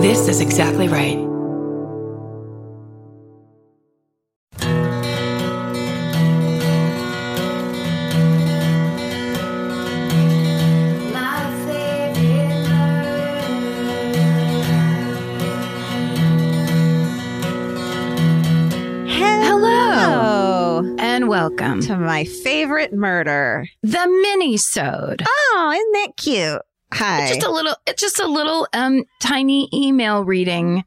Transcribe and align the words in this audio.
This 0.00 0.28
is 0.28 0.40
exactly 0.40 0.88
right. 0.88 1.18
Hello 19.20 20.96
And 20.98 21.28
welcome 21.28 21.80
to 21.82 21.96
my 21.96 22.24
favorite 22.24 22.92
murder. 22.92 23.66
the 23.82 24.06
mini-sode. 24.06 25.22
Oh, 25.26 25.72
isn't 25.74 25.92
that 25.92 26.16
cute? 26.16 26.62
Hi. 26.92 27.22
It's 27.22 27.34
Just 27.36 27.46
a 27.46 27.50
little, 27.50 27.74
it's 27.86 28.00
just 28.00 28.20
a 28.20 28.26
little 28.26 28.66
um 28.72 29.04
tiny 29.20 29.68
email 29.72 30.24
reading 30.24 30.84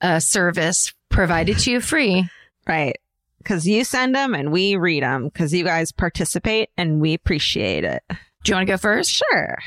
uh 0.00 0.20
service 0.20 0.92
provided 1.08 1.58
to 1.60 1.70
you 1.70 1.80
free. 1.80 2.28
right. 2.66 2.96
Because 3.38 3.66
you 3.66 3.84
send 3.84 4.14
them 4.14 4.34
and 4.34 4.52
we 4.52 4.76
read 4.76 5.02
them 5.02 5.24
because 5.24 5.52
you 5.52 5.64
guys 5.64 5.90
participate 5.90 6.70
and 6.76 7.00
we 7.00 7.12
appreciate 7.14 7.84
it. 7.84 8.02
Do 8.08 8.50
you 8.52 8.54
want 8.54 8.66
to 8.66 8.72
go 8.72 8.76
first? 8.76 9.10
Sure. 9.10 9.58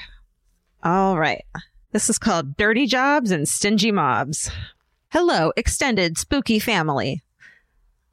All 0.84 1.18
right. 1.18 1.44
This 1.92 2.10
is 2.10 2.18
called 2.18 2.58
Dirty 2.58 2.86
Jobs 2.88 3.32
and 3.32 3.48
Stingy 3.48 3.92
Mobs. 3.92 4.50
Hello, 5.10 5.52
extended 5.58 6.18
spooky 6.18 6.60
family. 6.60 7.22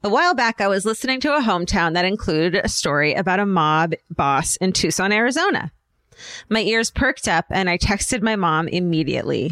A 0.03 0.09
while 0.09 0.35
back, 0.35 0.59
I 0.59 0.67
was 0.67 0.85
listening 0.85 1.21
to 1.21 1.35
a 1.35 1.41
hometown 1.41 1.93
that 1.93 2.03
included 2.03 2.55
a 2.63 2.67
story 2.69 3.13
about 3.13 3.39
a 3.39 3.45
mob 3.45 3.93
boss 4.09 4.57
in 4.57 4.73
Tucson, 4.73 5.13
Arizona. 5.13 5.71
My 6.49 6.61
ears 6.61 6.91
perked 6.91 7.27
up 7.27 7.45
and 7.49 7.69
I 7.69 7.77
texted 7.77 8.21
my 8.21 8.35
mom 8.35 8.67
immediately. 8.67 9.51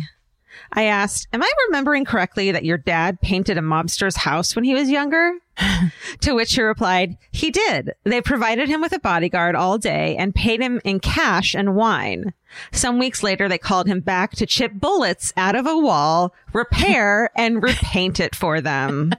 I 0.74 0.84
asked, 0.84 1.28
Am 1.34 1.44
I 1.44 1.52
remembering 1.68 2.06
correctly 2.06 2.52
that 2.52 2.66
your 2.66 2.78
dad 2.78 3.22
painted 3.22 3.58
a 3.58 3.62
mobster's 3.62 4.18
house 4.18 4.56
when 4.56 4.66
he 4.66 4.74
was 4.74 4.90
younger? 4.90 5.34
to 6.22 6.34
which 6.34 6.50
she 6.50 6.62
replied, 6.62 7.18
He 7.32 7.52
did. 7.52 7.94
They 8.04 8.22
provided 8.22 8.70
him 8.70 8.82
with 8.82 8.94
a 8.94 9.00
bodyguard 9.00 9.56
all 9.56 9.78
day 9.78 10.16
and 10.18 10.36
paid 10.36 10.62
him 10.62 10.82
in 10.84 11.00
cash 11.00 11.54
and 11.54 11.76
wine. 11.76 12.34
Some 12.72 13.00
weeks 13.00 13.24
later, 13.24 13.48
they 13.48 13.58
called 13.58 13.88
him 13.88 14.02
back 14.02 14.32
to 14.32 14.46
chip 14.46 14.74
bullets 14.74 15.32
out 15.38 15.56
of 15.56 15.66
a 15.66 15.78
wall, 15.78 16.34
repair, 16.54 17.30
and 17.36 17.64
repaint 17.64 18.20
it 18.20 18.36
for 18.36 18.60
them. 18.60 19.14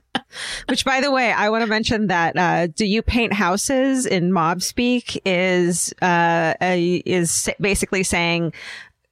Which, 0.69 0.85
by 0.85 1.01
the 1.01 1.11
way, 1.11 1.33
I 1.33 1.49
want 1.49 1.63
to 1.63 1.71
mention 1.71 2.09
that 2.09 2.37
uh, 2.37 2.67
"Do 2.69 2.85
you 2.85 3.03
paint 3.03 3.33
houses?" 3.33 4.07
in 4.07 4.33
mob 4.33 4.63
speak 4.63 5.21
is 5.25 5.95
uh, 6.03 6.55
a, 6.61 7.03
is 7.07 7.49
basically 7.61 8.03
saying, 8.03 8.53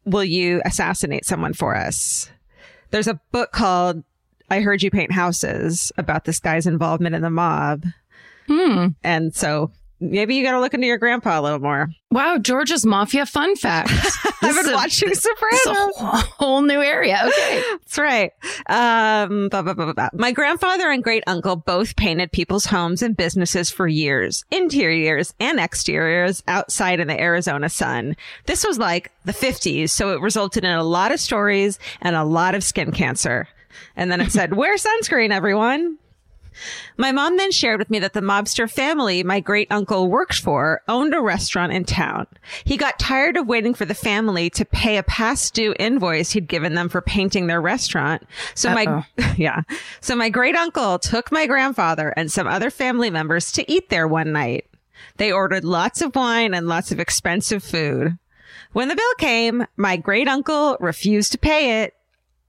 "Will 0.05 0.25
you 0.25 0.63
assassinate 0.65 1.25
someone 1.25 1.53
for 1.53 1.77
us?" 1.77 2.31
There's 2.91 3.09
a 3.09 3.21
book 3.33 3.53
called 3.53 4.03
"I 4.51 4.61
Heard 4.61 4.83
You 4.83 4.91
Paint 4.91 5.13
Houses" 5.13 5.93
about 5.97 6.25
this 6.25 6.41
guy's 6.41 6.67
involvement 6.67 7.15
in 7.15 7.23
the 7.23 7.31
mob, 7.31 7.85
Hmm. 8.49 8.89
and 9.05 9.35
so 9.35 9.71
maybe 10.01 10.35
you 10.35 10.43
got 10.43 10.53
to 10.53 10.61
look 10.61 10.75
into 10.75 10.87
your 10.87 10.99
grandpa 10.99 11.39
a 11.39 11.43
little 11.43 11.59
more. 11.59 11.89
Wow, 12.11 12.39
Georgia's 12.39 12.85
Mafia 12.85 13.27
fun 13.27 13.55
fact. 13.57 13.91
I've 14.43 14.55
been 14.57 14.71
a- 14.73 14.75
watching 14.75 15.15
Sopranos. 15.15 15.97
a 16.01 16.05
whole, 16.17 16.63
new 16.63 16.81
area. 16.83 17.21
Okay. 17.27 17.63
That's 17.71 17.99
right. 17.99 18.33
Um, 18.69 19.49
blah, 19.49 19.63
blah, 19.63 19.75
blah, 19.75 19.85
blah, 19.87 19.93
blah. 19.93 20.09
My 20.15 20.33
grandfather 20.33 20.91
and 20.91 21.05
great 21.05 21.23
uncle 21.27 21.57
both 21.57 21.95
painted 21.97 22.33
people's 22.33 22.65
homes 22.67 23.03
and 23.03 23.17
businesses 23.17 23.71
for 23.71 23.87
years, 23.87 24.45
interiors 24.51 25.35
and 25.39 25.61
exteriors 25.61 26.43
outside 26.49 26.99
in 27.01 27.07
the 27.09 27.21
Arizona 27.21 27.69
sun. 27.69 28.17
This 28.47 28.65
was 28.67 28.79
like 28.79 29.13
the 29.25 29.33
50s, 29.33 29.91
so 29.91 30.13
it 30.15 30.21
resulted 30.21 30.65
in 30.65 30.71
a 30.73 30.83
lot 30.85 31.13
of 31.13 31.21
stories 31.21 31.79
and 32.01 32.17
a 32.17 32.25
lot 32.25 32.55
of 32.55 32.65
skin 32.65 32.91
cancer. 32.93 33.47
And 33.97 34.11
then 34.11 34.21
it 34.21 34.33
said, 34.33 34.53
wear 34.57 34.77
sunscreen, 34.77 35.31
everyone. 35.31 35.99
My 36.97 37.13
mom 37.13 37.37
then 37.37 37.53
shared 37.53 37.79
with 37.79 37.91
me 37.91 37.99
that 38.01 38.13
the 38.13 38.21
mobster 38.21 38.71
family 38.71 39.23
my 39.23 39.41
great 39.41 39.71
uncle 39.71 40.09
worked 40.09 40.41
for 40.41 40.83
owned 40.89 41.15
a 41.15 41.21
restaurant 41.21 41.73
in 41.73 41.85
town. 41.85 42.27
He 42.65 42.77
got 42.77 42.99
tired 42.99 43.37
of 43.37 43.47
waiting 43.47 43.75
for 43.75 43.85
the 43.85 43.95
family 43.95 44.51
to 44.51 44.65
pay 44.65 44.97
a 44.97 45.03
past 45.03 45.55
due 45.55 45.75
invoice 45.79 46.33
he'd 46.33 46.49
given 46.49 46.75
them 46.75 46.89
for 46.89 47.01
painting 47.01 47.47
their 47.47 47.61
restaurant. 47.61 48.27
So 48.55 48.73
my, 48.75 49.05
yeah. 49.37 49.63
So 50.01 50.15
my 50.15 50.29
great 50.29 50.57
uncle 50.57 50.99
took 50.99 51.33
my 51.33 51.47
grandfather 51.47 52.11
and 52.17 52.31
some 52.31 52.47
other 52.47 52.71
family 52.71 53.11
members 53.11 53.53
to 53.53 53.71
eat 53.71 53.89
there 53.89 54.09
one 54.09 54.33
night. 54.33 54.67
They 55.17 55.33
ordered 55.33 55.65
lots 55.65 56.03
of 56.03 56.15
wine 56.15 56.55
and 56.55 56.69
lots 56.69 56.93
of 56.93 57.01
expensive 57.01 57.63
food. 57.63 58.19
When 58.73 58.89
the 58.89 58.97
bill 58.97 59.15
came, 59.19 59.67
my 59.77 59.97
great 59.97 60.29
uncle 60.29 60.77
refused 60.81 61.33
to 61.33 61.39
pay 61.39 61.83
it 61.83 61.95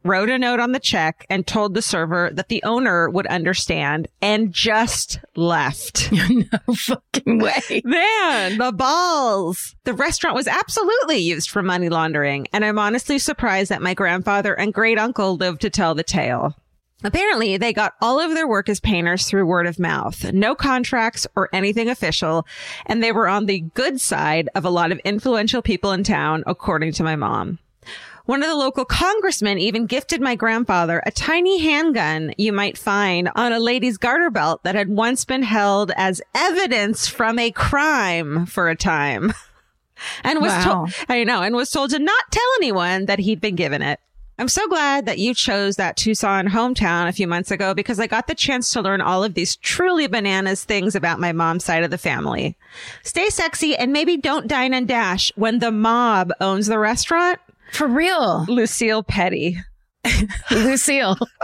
wrote 0.04 0.30
a 0.30 0.38
note 0.38 0.60
on 0.60 0.72
the 0.72 0.80
check 0.80 1.26
and 1.30 1.46
told 1.46 1.74
the 1.74 1.82
server 1.82 2.30
that 2.34 2.50
the 2.50 2.64
owner 2.64 3.10
would 3.10 3.28
understand 3.28 4.08
and 4.22 4.54
just 4.54 5.20
left. 5.36 6.12
no 6.12 6.74
fucking 6.74 7.40
way. 7.40 7.82
Man, 7.84 8.58
the 8.58 8.72
balls. 8.72 9.76
The 9.84 9.94
restaurant 9.94 10.36
was 10.36 10.48
absolutely 10.48 11.18
used 11.18 11.50
for 11.50 11.62
money 11.62 11.90
laundering, 11.90 12.48
and 12.54 12.66
I'm 12.66 12.80
honestly 12.80 13.20
surprised 13.20 13.72
that 13.72 13.82
my 13.82 13.94
grandfather 13.94 14.54
and 14.54 14.74
great 14.74 14.98
uncle 14.98 15.36
lived 15.36 15.62
to 15.62 15.70
tell 15.70 15.96
the 15.96 16.04
tale. 16.04 16.56
Apparently, 17.04 17.58
they 17.58 17.74
got 17.74 17.96
all 18.00 18.20
of 18.20 18.34
their 18.36 18.48
work 18.48 18.70
as 18.70 18.80
painters 18.80 19.26
through 19.26 19.46
word 19.46 19.66
of 19.66 19.80
mouth, 19.80 20.32
no 20.34 20.54
contracts 20.54 21.26
or 21.36 21.50
anything 21.52 21.90
official, 21.90 22.46
and 22.86 23.02
they 23.02 23.12
were 23.12 23.28
on 23.28 23.48
the 23.48 23.62
good 23.74 24.00
side 24.00 24.50
of 24.54 24.66
a 24.66 24.70
lot 24.70 24.92
of 24.92 25.00
influential 25.00 25.64
people 25.64 25.92
in 25.92 26.04
town, 26.04 26.44
according 26.46 26.92
to 26.94 27.04
my 27.04 27.16
mom. 27.16 27.58
One 28.32 28.44
of 28.44 28.48
the 28.48 28.56
local 28.56 28.86
congressmen 28.86 29.60
even 29.60 29.88
gifted 29.88 30.22
my 30.22 30.36
grandfather 30.36 31.04
a 31.06 31.12
tiny 31.12 31.60
handgun 31.60 32.34
you 32.38 32.54
might 32.54 32.78
find 32.78 33.30
on 33.36 33.52
a 33.52 33.60
lady's 33.60 33.98
garter 33.98 34.30
belt 34.30 34.64
that 34.64 34.74
had 34.74 34.88
once 34.88 35.26
been 35.26 35.44
held 35.44 35.92
as 35.98 36.22
evidence 36.34 37.10
from 37.10 37.38
a 37.38 37.52
crime 37.52 38.46
for 38.46 38.70
a 38.70 38.76
time. 38.78 39.34
And 40.24 40.40
was 40.40 40.54
Wow. 40.54 40.64
told, 40.64 40.94
I 41.10 41.26
know, 41.26 41.42
and 41.42 41.56
was 41.56 41.70
told 41.70 41.90
to 41.90 42.00
not 42.00 42.32
tell 42.32 42.48
anyone 42.58 43.06
that 43.06 43.20
he'd 43.20 43.42
been 43.42 43.58
given 43.58 43.82
it. 43.82 44.00
I'm 44.40 44.48
so 44.48 44.66
glad 44.68 45.06
that 45.06 45.20
you 45.20 45.36
chose 45.36 45.76
that 45.76 45.98
Tucson 45.98 46.48
hometown 46.48 47.08
a 47.08 47.12
few 47.12 47.28
months 47.28 47.52
ago 47.52 47.76
because 47.76 48.00
I 48.00 48.08
got 48.08 48.28
the 48.28 48.34
chance 48.34 48.72
to 48.72 48.82
learn 48.82 49.02
all 49.02 49.24
of 49.26 49.34
these 49.34 49.58
truly 49.58 50.08
bananas 50.08 50.64
things 50.64 50.96
about 50.96 51.20
my 51.20 51.34
mom's 51.34 51.66
side 51.66 51.84
of 51.84 51.92
the 51.92 52.00
family. 52.00 52.58
Stay 53.04 53.30
sexy 53.30 53.76
and 53.76 53.92
maybe 53.92 54.16
don't 54.16 54.48
dine 54.48 54.74
and 54.74 54.88
dash 54.88 55.34
when 55.36 55.60
the 55.60 55.72
mob 55.72 56.32
owns 56.40 56.66
the 56.68 56.80
restaurant. 56.80 57.40
For 57.72 57.88
real. 57.88 58.46
Lucille 58.48 59.04
Petty. 59.04 59.58
Lucille. 60.52 61.18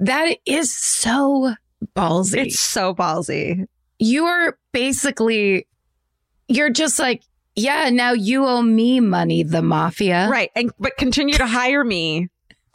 that 0.00 0.38
is 0.46 0.72
so 0.72 1.54
ballsy. 1.96 2.46
It's 2.46 2.60
so 2.60 2.94
ballsy. 2.94 3.66
you 3.98 4.24
are 4.24 4.58
basically, 4.72 5.66
you're 6.48 6.70
just 6.70 6.98
like, 6.98 7.22
yeah, 7.56 7.90
now 7.90 8.12
you 8.12 8.46
owe 8.46 8.62
me 8.62 9.00
money, 9.00 9.42
the 9.42 9.62
mafia. 9.62 10.28
Right. 10.30 10.50
And 10.54 10.72
but 10.78 10.96
continue 10.96 11.34
to 11.34 11.46
hire 11.46 11.84
me 11.84 12.28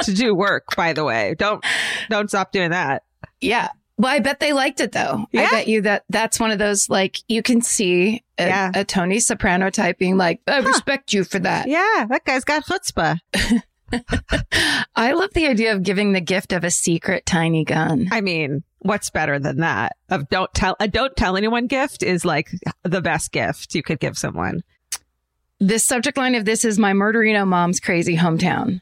to 0.04 0.14
do 0.14 0.36
work, 0.36 0.76
by 0.76 0.94
the 0.94 1.04
way. 1.04 1.36
Don't 1.38 1.66
don't 2.10 2.30
stop 2.30 2.52
doing 2.52 2.72
that. 2.72 3.04
Yeah. 3.42 3.70
Well, 3.98 4.12
I 4.12 4.20
bet 4.20 4.40
they 4.40 4.54
liked 4.54 4.82
it 4.82 4.92
though. 4.92 5.26
Yeah. 5.32 5.44
I 5.44 5.50
bet 5.50 5.68
you 5.68 5.82
that 5.84 6.04
that's 6.10 6.40
one 6.40 6.52
of 6.52 6.60
those 6.60 6.90
like 6.90 7.18
you 7.28 7.42
can 7.42 7.62
see 7.62 8.24
a, 8.38 8.48
Yeah. 8.48 8.72
a 8.74 8.84
Tony 8.86 9.20
Soprano 9.20 9.70
type 9.70 9.98
being 9.98 10.18
like, 10.18 10.42
I 10.48 10.60
respect 10.60 11.14
you 11.14 11.24
for 11.24 11.40
that. 11.40 11.68
Yeah, 11.68 12.06
that 12.10 12.24
guy's 12.26 12.44
got 12.44 12.66
chutzpah. 12.66 13.20
I 14.96 15.12
love 15.14 15.34
the 15.34 15.48
idea 15.48 15.74
of 15.74 15.84
giving 15.84 16.14
the 16.14 16.22
gift 16.22 16.52
of 16.52 16.64
a 16.64 16.72
secret 16.72 17.26
tiny 17.26 17.64
gun. 17.64 18.08
I 18.12 18.22
mean, 18.22 18.64
what's 18.80 19.10
better 19.10 19.40
than 19.40 19.60
that? 19.60 19.96
Of 20.10 20.30
don't 20.30 20.54
tell 20.54 20.76
a 20.80 20.88
don't 20.88 21.16
tell 21.16 21.38
anyone 21.38 21.68
gift 21.68 22.04
is 22.04 22.26
like 22.26 22.50
the 22.84 23.02
best 23.02 23.32
gift 23.32 23.76
you 23.76 23.84
could 23.84 24.00
give 24.00 24.18
someone. 24.18 24.64
This 25.60 25.86
subject 25.86 26.18
line 26.18 26.36
of 26.36 26.46
this 26.46 26.66
is 26.66 26.78
my 26.80 26.94
murderino 26.94 27.48
mom's 27.48 27.80
crazy 27.80 28.18
hometown. 28.18 28.82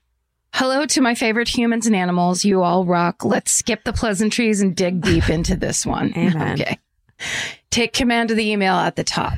Hello 0.54 0.86
to 0.86 1.02
my 1.02 1.16
favorite 1.16 1.48
humans 1.50 1.86
and 1.88 1.96
animals. 1.96 2.46
You 2.46 2.62
all 2.64 2.86
rock. 2.86 3.26
Let's 3.26 3.52
skip 3.52 3.84
the 3.84 3.94
pleasantries 3.94 4.62
and 4.62 4.76
dig 4.76 5.02
deep 5.02 5.30
into 5.30 5.56
this 5.56 5.86
one. 5.86 6.14
Amen. 6.18 6.54
Okay. 6.62 6.78
Take 7.70 7.94
command 7.94 8.32
of 8.32 8.38
the 8.38 8.52
email 8.52 8.76
at 8.76 8.96
the 8.96 9.04
top 9.04 9.34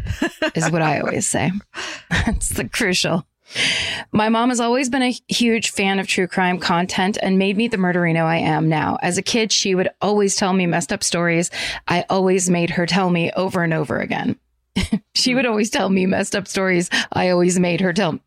is 0.56 0.70
what 0.70 0.82
I 0.82 1.00
always 1.00 1.28
say. 1.28 1.52
That's 2.10 2.50
the 2.50 2.68
crucial. 2.68 3.26
My 4.12 4.30
mom 4.30 4.50
has 4.50 4.60
always 4.60 4.90
been 4.90 5.04
a 5.04 5.16
huge 5.28 5.70
fan 5.70 6.00
of 6.00 6.08
true 6.08 6.28
crime 6.28 6.60
content 6.60 7.18
and 7.22 7.38
made 7.38 7.58
me 7.58 7.68
the 7.68 7.78
murderino 7.78 8.24
I 8.24 8.38
am 8.38 8.68
now. 8.68 8.98
As 9.02 9.18
a 9.18 9.22
kid, 9.22 9.52
she 9.52 9.76
would 9.76 9.90
always 10.02 10.36
tell 10.36 10.54
me 10.54 10.66
messed 10.66 10.92
up 10.92 11.04
stories. 11.04 11.52
I 11.88 12.06
always 12.10 12.50
made 12.50 12.72
her 12.72 12.86
tell 12.86 13.10
me 13.10 13.32
over 13.32 13.64
and 13.64 13.74
over 13.74 14.00
again. 14.00 14.38
she 15.16 15.36
would 15.36 15.46
always 15.46 15.70
tell 15.70 15.90
me 15.90 16.06
messed 16.06 16.36
up 16.36 16.48
stories. 16.48 16.90
I 17.14 17.30
always 17.30 17.60
made 17.60 17.82
her 17.82 17.94
tell. 17.94 18.20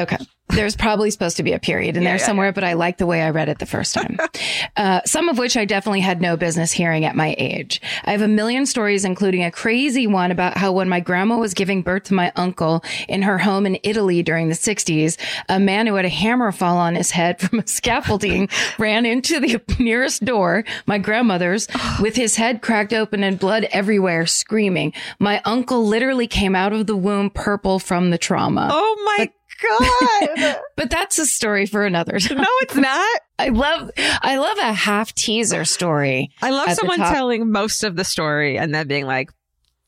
Okay. 0.00 0.16
There's 0.50 0.74
probably 0.74 1.10
supposed 1.10 1.36
to 1.36 1.42
be 1.42 1.52
a 1.52 1.58
period 1.60 1.96
in 1.96 2.02
Yeah, 2.02 2.10
there 2.10 2.18
yeah, 2.18 2.26
somewhere, 2.26 2.52
but 2.52 2.64
I 2.64 2.72
like 2.72 2.98
the 2.98 3.06
way 3.06 3.22
I 3.22 3.30
read 3.30 3.48
it 3.48 3.58
the 3.60 3.66
first 3.66 3.94
time. 3.94 4.18
uh, 4.76 5.00
some 5.04 5.28
of 5.28 5.38
which 5.38 5.56
I 5.56 5.64
definitely 5.64 6.00
had 6.00 6.20
no 6.20 6.36
business 6.36 6.72
hearing 6.72 7.04
at 7.04 7.14
my 7.14 7.34
age. 7.38 7.80
I 8.04 8.12
have 8.12 8.22
a 8.22 8.28
million 8.28 8.66
stories, 8.66 9.04
including 9.04 9.44
a 9.44 9.50
crazy 9.50 10.06
one 10.06 10.30
about 10.30 10.56
how 10.56 10.72
when 10.72 10.88
my 10.88 11.00
grandma 11.00 11.38
was 11.38 11.54
giving 11.54 11.82
birth 11.82 12.04
to 12.04 12.14
my 12.14 12.32
uncle 12.36 12.82
in 13.08 13.22
her 13.22 13.38
home 13.38 13.64
in 13.64 13.78
Italy 13.82 14.22
during 14.22 14.48
the 14.48 14.54
60s, 14.54 15.16
a 15.48 15.60
man 15.60 15.86
who 15.86 15.94
had 15.94 16.04
a 16.04 16.08
hammer 16.08 16.50
fall 16.50 16.78
on 16.78 16.96
his 16.96 17.12
head 17.12 17.40
from 17.40 17.60
a 17.60 17.66
scaffolding 17.66 18.48
ran 18.78 19.06
into 19.06 19.38
the 19.38 19.62
nearest 19.78 20.24
door, 20.24 20.64
my 20.86 20.98
grandmother's, 20.98 21.68
with 22.00 22.16
his 22.16 22.36
head 22.36 22.60
cracked 22.60 22.92
open 22.92 23.22
and 23.22 23.38
blood 23.38 23.68
everywhere, 23.70 24.26
screaming. 24.26 24.92
My 25.20 25.40
uncle 25.44 25.86
literally 25.86 26.26
came 26.26 26.56
out 26.56 26.72
of 26.72 26.86
the 26.86 26.96
womb 26.96 27.30
purple 27.30 27.78
from 27.78 28.10
the 28.10 28.18
trauma. 28.18 28.68
Oh 28.72 29.02
my 29.04 29.30
God. 29.62 30.60
But 30.76 30.88
that's 30.88 31.18
a 31.18 31.26
story 31.26 31.66
for 31.66 31.84
another 31.84 32.18
time. 32.18 32.38
no, 32.38 32.46
it's 32.62 32.74
not. 32.74 33.20
I 33.38 33.48
love 33.50 33.90
I 33.98 34.38
love 34.38 34.56
a 34.58 34.72
half 34.72 35.14
teaser 35.14 35.66
story. 35.66 36.30
I 36.40 36.50
love 36.50 36.70
someone 36.72 36.98
telling 36.98 37.52
most 37.52 37.84
of 37.84 37.96
the 37.96 38.04
story 38.04 38.56
and 38.56 38.74
then 38.74 38.88
being 38.88 39.04
like, 39.04 39.30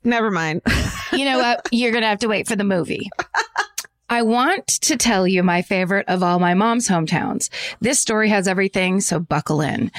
never 0.04 0.30
mind. 0.30 0.62
You 1.12 1.26
know 1.26 1.36
what? 1.38 1.68
You're 1.70 1.92
gonna 1.92 2.06
have 2.06 2.20
to 2.20 2.26
wait 2.26 2.48
for 2.48 2.56
the 2.56 2.64
movie. 2.64 3.10
I 4.08 4.22
want 4.22 4.66
to 4.66 4.96
tell 4.96 5.26
you 5.26 5.42
my 5.42 5.60
favorite 5.60 6.06
of 6.08 6.22
all 6.22 6.38
my 6.38 6.54
mom's 6.54 6.88
hometowns. 6.88 7.50
This 7.80 7.98
story 8.00 8.30
has 8.30 8.48
everything, 8.48 9.00
so 9.02 9.18
buckle 9.20 9.60
in. 9.60 9.90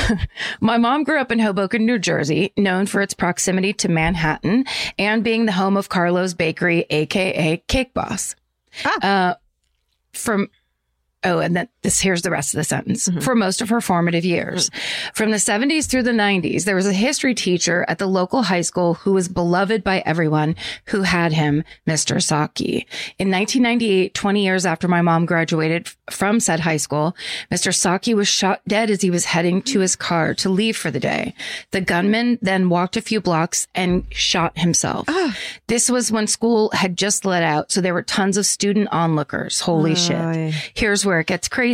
my 0.60 0.76
mom 0.76 1.02
grew 1.04 1.20
up 1.20 1.30
in 1.32 1.38
Hoboken, 1.40 1.86
New 1.86 1.98
Jersey, 1.98 2.52
known 2.56 2.86
for 2.86 3.00
its 3.00 3.14
proximity 3.14 3.72
to 3.74 3.88
Manhattan 3.88 4.64
and 4.98 5.24
being 5.24 5.46
the 5.46 5.52
home 5.52 5.76
of 5.76 5.88
Carlo's 5.88 6.34
Bakery, 6.34 6.86
aka 6.90 7.62
Cake 7.68 7.94
Boss. 7.94 8.34
Uh, 9.02 9.34
from 10.12 10.48
Oh, 11.22 11.38
and 11.38 11.54
then 11.54 11.68
this 11.82 12.00
here's 12.00 12.22
the 12.22 12.30
rest 12.30 12.52
of 12.52 12.58
the 12.58 12.64
sentence. 12.64 13.08
Mm-hmm. 13.08 13.20
For 13.20 13.34
most 13.34 13.62
of 13.62 13.70
her 13.70 13.80
formative 13.80 14.24
years. 14.24 14.68
Mm-hmm. 14.68 15.10
From 15.14 15.30
the 15.30 15.38
70s 15.38 15.88
through 15.88 16.02
the 16.02 16.10
90s, 16.10 16.64
there 16.64 16.76
was 16.76 16.86
a 16.86 16.92
history 16.92 17.34
teacher 17.34 17.84
at 17.88 17.98
the 17.98 18.06
local 18.06 18.42
high 18.42 18.60
school 18.60 18.94
who 18.94 19.12
was 19.12 19.28
beloved 19.28 19.82
by 19.82 20.00
everyone 20.04 20.56
who 20.86 21.02
had 21.02 21.32
him, 21.32 21.64
Mr. 21.86 22.22
Saki. 22.22 22.86
In 23.18 23.30
1998, 23.30 24.12
20 24.14 24.44
years 24.44 24.66
after 24.66 24.88
my 24.88 25.00
mom 25.00 25.24
graduated 25.24 25.88
from 26.10 26.38
said 26.40 26.60
high 26.60 26.76
school, 26.76 27.16
Mr. 27.50 27.74
Saki 27.74 28.12
was 28.12 28.28
shot 28.28 28.60
dead 28.68 28.90
as 28.90 29.00
he 29.00 29.10
was 29.10 29.24
heading 29.24 29.62
to 29.62 29.80
his 29.80 29.96
car 29.96 30.34
to 30.34 30.48
leave 30.48 30.76
for 30.76 30.90
the 30.90 31.00
day. 31.00 31.34
The 31.70 31.80
gunman 31.80 32.38
then 32.42 32.68
walked 32.68 32.96
a 32.96 33.00
few 33.00 33.20
blocks 33.20 33.68
and 33.74 34.04
shot 34.10 34.58
himself. 34.58 35.08
This 35.66 35.90
was 35.90 36.12
when 36.12 36.26
school 36.26 36.70
had 36.74 36.96
just 36.96 37.24
let 37.24 37.42
out, 37.42 37.72
so 37.72 37.80
there 37.80 37.94
were 37.94 38.02
tons 38.02 38.36
of 38.36 38.44
student 38.44 38.88
onlookers. 38.92 39.60
Holy 39.60 39.94
shit. 39.94 40.54
Here's 40.74 41.06
where 41.06 41.20
it 41.20 41.26
gets 41.26 41.48
crazy. 41.48 41.69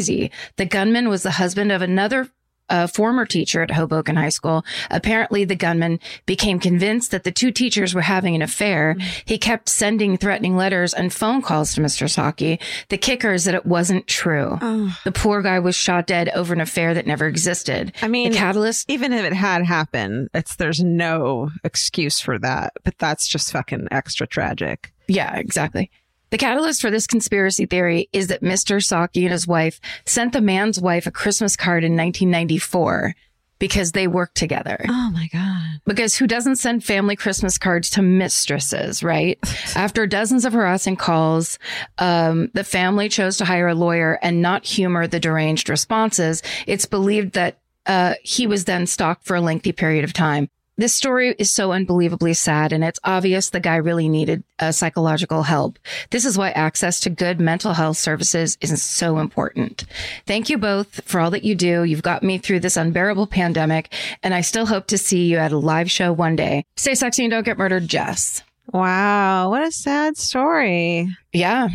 The 0.56 0.66
gunman 0.66 1.08
was 1.08 1.22
the 1.22 1.32
husband 1.32 1.72
of 1.72 1.82
another 1.82 2.31
uh, 2.69 2.87
former 2.87 3.25
teacher 3.25 3.62
at 3.62 3.70
Hoboken 3.70 4.16
High 4.16 4.31
School. 4.31 4.64
Apparently, 4.90 5.44
the 5.44 5.56
gunman 5.56 6.00
became 6.26 6.58
convinced 6.58 7.10
that 7.10 7.25
the 7.25 7.31
two 7.32 7.50
teachers 7.50 7.94
were 7.94 8.00
having 8.00 8.34
an 8.34 8.43
affair. 8.43 8.96
He 9.25 9.38
kept 9.38 9.69
sending 9.69 10.16
threatening 10.16 10.56
letters 10.56 10.93
and 10.93 11.12
phone 11.12 11.43
calls 11.43 11.75
to 11.75 11.81
Mr. 11.81 12.10
Saki. 12.10 12.58
The 12.88 12.98
kicker 12.98 13.32
is 13.32 13.44
that 13.44 13.54
it 13.54 13.66
wasn't 13.66 14.06
true. 14.06 14.58
The 15.04 15.12
poor 15.12 15.43
guy 15.43 15.58
was 15.60 15.76
shot 15.76 16.06
dead 16.06 16.28
over 16.31 16.52
an 16.52 16.60
affair 16.60 16.94
that 16.94 17.06
never 17.06 17.26
existed. 17.26 17.92
I 18.02 18.08
mean, 18.08 18.32
the 18.32 18.38
catalyst 18.38 18.90
even 18.90 19.12
if 19.12 19.25
it 19.25 19.32
had 19.32 19.64
happened, 19.64 20.31
it's 20.34 20.56
there's 20.56 20.82
no 20.82 21.50
excuse 21.64 22.20
for 22.20 22.38
that. 22.40 22.72
But 22.84 22.99
that's 22.99 23.28
just 23.28 23.52
fucking 23.52 23.88
extra 23.90 24.26
tragic. 24.26 24.92
Yeah, 25.08 25.37
exactly. 25.37 25.90
The 26.37 26.44
catalyst 26.44 26.83
for 26.83 26.91
this 26.91 27.06
conspiracy 27.06 27.65
theory 27.65 28.11
is 28.12 28.27
that 28.27 28.43
Mr. 28.43 28.85
Saki 28.85 29.25
and 29.25 29.33
his 29.33 29.47
wife 29.47 29.81
sent 30.05 30.35
the 30.35 30.43
man's 30.43 30.79
wife 30.79 31.06
a 31.06 31.11
Christmas 31.11 31.56
card 31.56 31.83
in 31.83 31.93
1994 31.93 33.15
because 33.59 33.93
they 33.93 34.06
worked 34.06 34.35
together. 34.35 34.85
Oh 34.87 35.11
my 35.15 35.31
god. 35.33 35.81
Because 35.87 36.15
who 36.15 36.27
doesn't 36.27 36.56
send 36.56 36.85
family 36.85 37.17
Christmas 37.17 37.56
cards 37.56 37.88
to 37.88 38.03
mistresses, 38.03 39.03
right? 39.03 39.38
After 39.77 40.06
dozens 40.06 40.44
of 40.44 40.53
harassing 40.53 40.97
calls, 40.97 41.59
um, 41.97 42.50
the 42.53 42.65
family 42.65 43.09
chose 43.09 43.38
to 43.38 43.47
hire 43.47 43.69
a 43.69 43.75
lawyer 43.75 44.19
and 44.21 44.43
not 44.43 44.67
humor 44.67 45.06
the 45.06 45.19
deranged 45.19 45.71
responses. 45.71 46.43
It's 46.67 46.85
believed 46.85 47.33
that 47.33 47.61
uh, 47.87 48.12
he 48.23 48.47
was 48.47 48.67
then 48.67 48.87
stalked 48.87 49.25
for 49.25 49.37
a 49.37 49.41
lengthy 49.41 49.73
period 49.73 50.05
of 50.05 50.12
time. 50.12 50.50
This 50.78 50.94
story 50.94 51.34
is 51.38 51.50
so 51.50 51.73
unbelievably 51.73 52.34
sad, 52.34 52.70
and 52.70 52.84
it's 52.84 53.00
obvious 53.02 53.49
the 53.49 53.61
guy 53.61 53.76
really 53.76 54.11
needed 54.11 54.44
uh, 54.58 54.73
psychological 54.73 55.43
help. 55.43 55.78
This 56.11 56.26
is 56.26 56.37
why 56.37 56.50
access 56.50 57.00
to 57.00 57.11
good 57.11 57.40
mental 57.40 57.73
health 57.73 57.96
services 57.96 58.58
is 58.61 58.82
so 58.82 59.19
important. 59.19 59.87
Thank 60.26 60.50
you 60.50 60.58
both 60.58 61.00
for 61.08 61.19
all 61.19 61.31
that 61.31 61.44
you 61.44 61.55
do. 61.55 61.84
You've 61.84 62.02
got 62.02 62.23
me 62.23 62.37
through 62.37 62.61
this 62.61 62.76
unbearable 62.76 63.26
pandemic, 63.26 63.94
and 64.23 64.34
I 64.34 64.43
still 64.43 64.67
hope 64.67 64.87
to 64.88 64.99
see 64.99 65.25
you 65.25 65.38
at 65.38 65.50
a 65.50 65.56
live 65.56 65.90
show 65.90 66.12
one 66.12 66.37
day. 66.37 66.67
Stay 66.76 66.94
sexy 66.94 67.25
and 67.25 67.31
don't 67.31 67.44
get 67.44 67.56
murdered, 67.56 67.88
Jess. 67.88 68.43
Wow, 68.70 69.49
what 69.49 69.62
a 69.62 69.73
sad 69.73 70.19
story. 70.19 71.08
Yeah. 71.32 71.69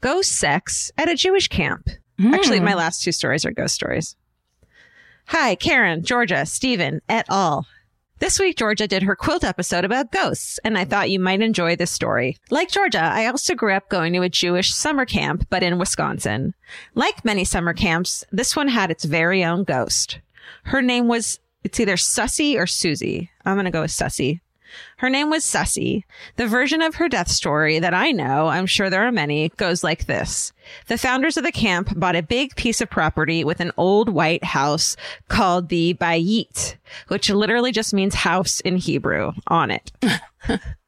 Ghost 0.00 0.30
sex 0.30 0.92
at 0.96 1.08
a 1.08 1.16
Jewish 1.16 1.48
camp. 1.48 1.88
Actually, 2.24 2.60
my 2.60 2.74
last 2.74 3.02
two 3.02 3.10
stories 3.10 3.44
are 3.44 3.50
ghost 3.50 3.74
stories. 3.74 4.14
Hi, 5.26 5.56
Karen, 5.56 6.04
Georgia, 6.04 6.46
Steven, 6.46 7.00
et 7.08 7.26
al. 7.28 7.66
This 8.22 8.38
week, 8.38 8.56
Georgia 8.56 8.86
did 8.86 9.02
her 9.02 9.16
quilt 9.16 9.42
episode 9.42 9.84
about 9.84 10.12
ghosts, 10.12 10.60
and 10.62 10.78
I 10.78 10.84
thought 10.84 11.10
you 11.10 11.18
might 11.18 11.42
enjoy 11.42 11.74
this 11.74 11.90
story. 11.90 12.38
Like 12.50 12.70
Georgia, 12.70 13.02
I 13.02 13.26
also 13.26 13.56
grew 13.56 13.72
up 13.72 13.88
going 13.88 14.12
to 14.12 14.22
a 14.22 14.28
Jewish 14.28 14.72
summer 14.72 15.04
camp, 15.04 15.48
but 15.50 15.64
in 15.64 15.76
Wisconsin. 15.76 16.54
Like 16.94 17.24
many 17.24 17.44
summer 17.44 17.74
camps, 17.74 18.24
this 18.30 18.54
one 18.54 18.68
had 18.68 18.92
its 18.92 19.04
very 19.04 19.44
own 19.44 19.64
ghost. 19.64 20.20
Her 20.62 20.80
name 20.80 21.08
was, 21.08 21.40
it's 21.64 21.80
either 21.80 21.96
Sussy 21.96 22.56
or 22.56 22.68
Susie. 22.68 23.28
I'm 23.44 23.56
going 23.56 23.64
to 23.64 23.72
go 23.72 23.80
with 23.80 23.90
Sussy. 23.90 24.38
Her 24.98 25.10
name 25.10 25.28
was 25.28 25.44
Sussy. 25.44 26.04
The 26.36 26.46
version 26.46 26.80
of 26.80 26.94
her 26.94 27.08
death 27.08 27.28
story 27.28 27.80
that 27.80 27.92
I 27.92 28.12
know, 28.12 28.46
I'm 28.46 28.66
sure 28.66 28.88
there 28.88 29.04
are 29.04 29.10
many, 29.10 29.48
goes 29.56 29.82
like 29.82 30.06
this. 30.06 30.52
The 30.88 30.98
founders 30.98 31.36
of 31.36 31.44
the 31.44 31.52
camp 31.52 31.98
bought 31.98 32.16
a 32.16 32.22
big 32.22 32.54
piece 32.56 32.80
of 32.80 32.90
property 32.90 33.44
with 33.44 33.60
an 33.60 33.72
old 33.76 34.08
white 34.08 34.44
house 34.44 34.96
called 35.28 35.68
the 35.68 35.94
Bayit, 35.94 36.76
which 37.08 37.30
literally 37.30 37.72
just 37.72 37.94
means 37.94 38.14
house 38.14 38.60
in 38.60 38.76
Hebrew 38.76 39.32
on 39.46 39.70
it. 39.70 39.92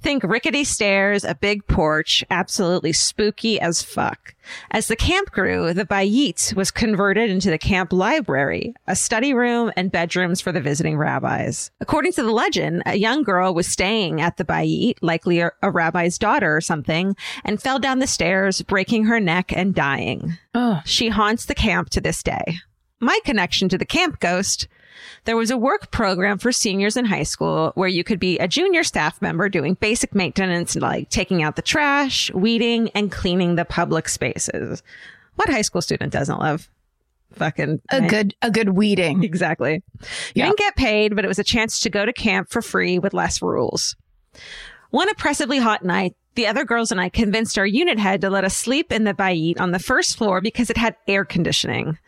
Think 0.00 0.22
rickety 0.22 0.62
stairs, 0.64 1.24
a 1.24 1.34
big 1.34 1.66
porch, 1.66 2.24
absolutely 2.30 2.92
spooky 2.92 3.60
as 3.60 3.82
fuck. 3.82 4.34
As 4.70 4.86
the 4.86 4.96
camp 4.96 5.30
grew, 5.32 5.74
the 5.74 5.84
Bayit 5.84 6.54
was 6.54 6.70
converted 6.70 7.28
into 7.30 7.50
the 7.50 7.58
camp 7.58 7.92
library, 7.92 8.74
a 8.86 8.94
study 8.94 9.34
room 9.34 9.72
and 9.76 9.90
bedrooms 9.90 10.40
for 10.40 10.52
the 10.52 10.60
visiting 10.60 10.96
rabbis. 10.96 11.70
According 11.80 12.12
to 12.12 12.22
the 12.22 12.30
legend, 12.30 12.82
a 12.86 12.96
young 12.96 13.22
girl 13.24 13.52
was 13.52 13.66
staying 13.66 14.20
at 14.20 14.36
the 14.36 14.44
Bayit, 14.44 14.94
likely 15.02 15.40
a, 15.40 15.50
a 15.62 15.70
rabbi's 15.70 16.18
daughter 16.18 16.56
or 16.56 16.60
something, 16.60 17.16
and 17.44 17.60
fell 17.60 17.78
down 17.78 17.98
the 17.98 18.06
stairs, 18.06 18.62
breaking 18.62 19.04
her 19.06 19.18
neck 19.20 19.52
and 19.52 19.74
dying. 19.74 20.38
Oh, 20.54 20.80
She 20.84 21.08
haunts 21.08 21.46
the 21.46 21.54
camp 21.54 21.90
to 21.90 22.00
this 22.00 22.22
day. 22.22 22.58
My 23.00 23.18
connection 23.24 23.68
to 23.68 23.78
the 23.78 23.84
camp 23.84 24.20
ghost. 24.20 24.68
There 25.24 25.36
was 25.36 25.50
a 25.50 25.56
work 25.56 25.90
program 25.90 26.38
for 26.38 26.52
seniors 26.52 26.96
in 26.96 27.04
high 27.04 27.22
school 27.22 27.72
where 27.74 27.88
you 27.88 28.04
could 28.04 28.18
be 28.20 28.38
a 28.38 28.48
junior 28.48 28.84
staff 28.84 29.20
member 29.22 29.48
doing 29.48 29.74
basic 29.74 30.14
maintenance, 30.14 30.76
like 30.76 31.10
taking 31.10 31.42
out 31.42 31.56
the 31.56 31.62
trash, 31.62 32.32
weeding, 32.32 32.90
and 32.94 33.10
cleaning 33.12 33.54
the 33.56 33.64
public 33.64 34.08
spaces. 34.08 34.82
What 35.36 35.48
high 35.48 35.62
school 35.62 35.82
student 35.82 36.12
doesn't 36.12 36.38
love 36.38 36.68
fucking 37.32 37.80
a 37.90 38.00
good, 38.08 38.34
a 38.42 38.50
good 38.50 38.70
weeding. 38.70 39.22
Exactly. 39.22 39.74
You 39.74 40.08
Yeah. 40.34 40.46
didn't 40.46 40.58
get 40.58 40.76
paid, 40.76 41.14
but 41.14 41.24
it 41.24 41.28
was 41.28 41.38
a 41.38 41.44
chance 41.44 41.80
to 41.80 41.90
go 41.90 42.04
to 42.06 42.12
camp 42.12 42.48
for 42.50 42.62
free 42.62 42.98
with 42.98 43.12
less 43.14 43.40
rules. 43.42 43.94
One 44.90 45.08
oppressively 45.10 45.58
hot 45.58 45.84
night, 45.84 46.16
the 46.34 46.46
other 46.46 46.64
girls 46.64 46.90
and 46.90 47.00
I 47.00 47.08
convinced 47.10 47.58
our 47.58 47.66
unit 47.66 47.98
head 47.98 48.22
to 48.22 48.30
let 48.30 48.44
us 48.44 48.56
sleep 48.56 48.90
in 48.90 49.04
the 49.04 49.12
bayit 49.14 49.60
on 49.60 49.72
the 49.72 49.78
first 49.78 50.16
floor 50.16 50.40
because 50.40 50.70
it 50.70 50.76
had 50.78 50.96
air 51.06 51.24
conditioning. 51.24 51.98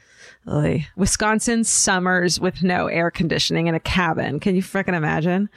Oy. 0.49 0.87
Wisconsin 0.97 1.65
summers 1.65 2.41
with 2.41 2.63
no 2.63 2.87
air 2.87 3.11
conditioning 3.11 3.67
in 3.67 3.75
a 3.75 3.81
cabin. 3.81 4.41
Can 4.41 4.57
you 4.57 4.63
freaking 4.63 4.95
imagine? 4.95 5.49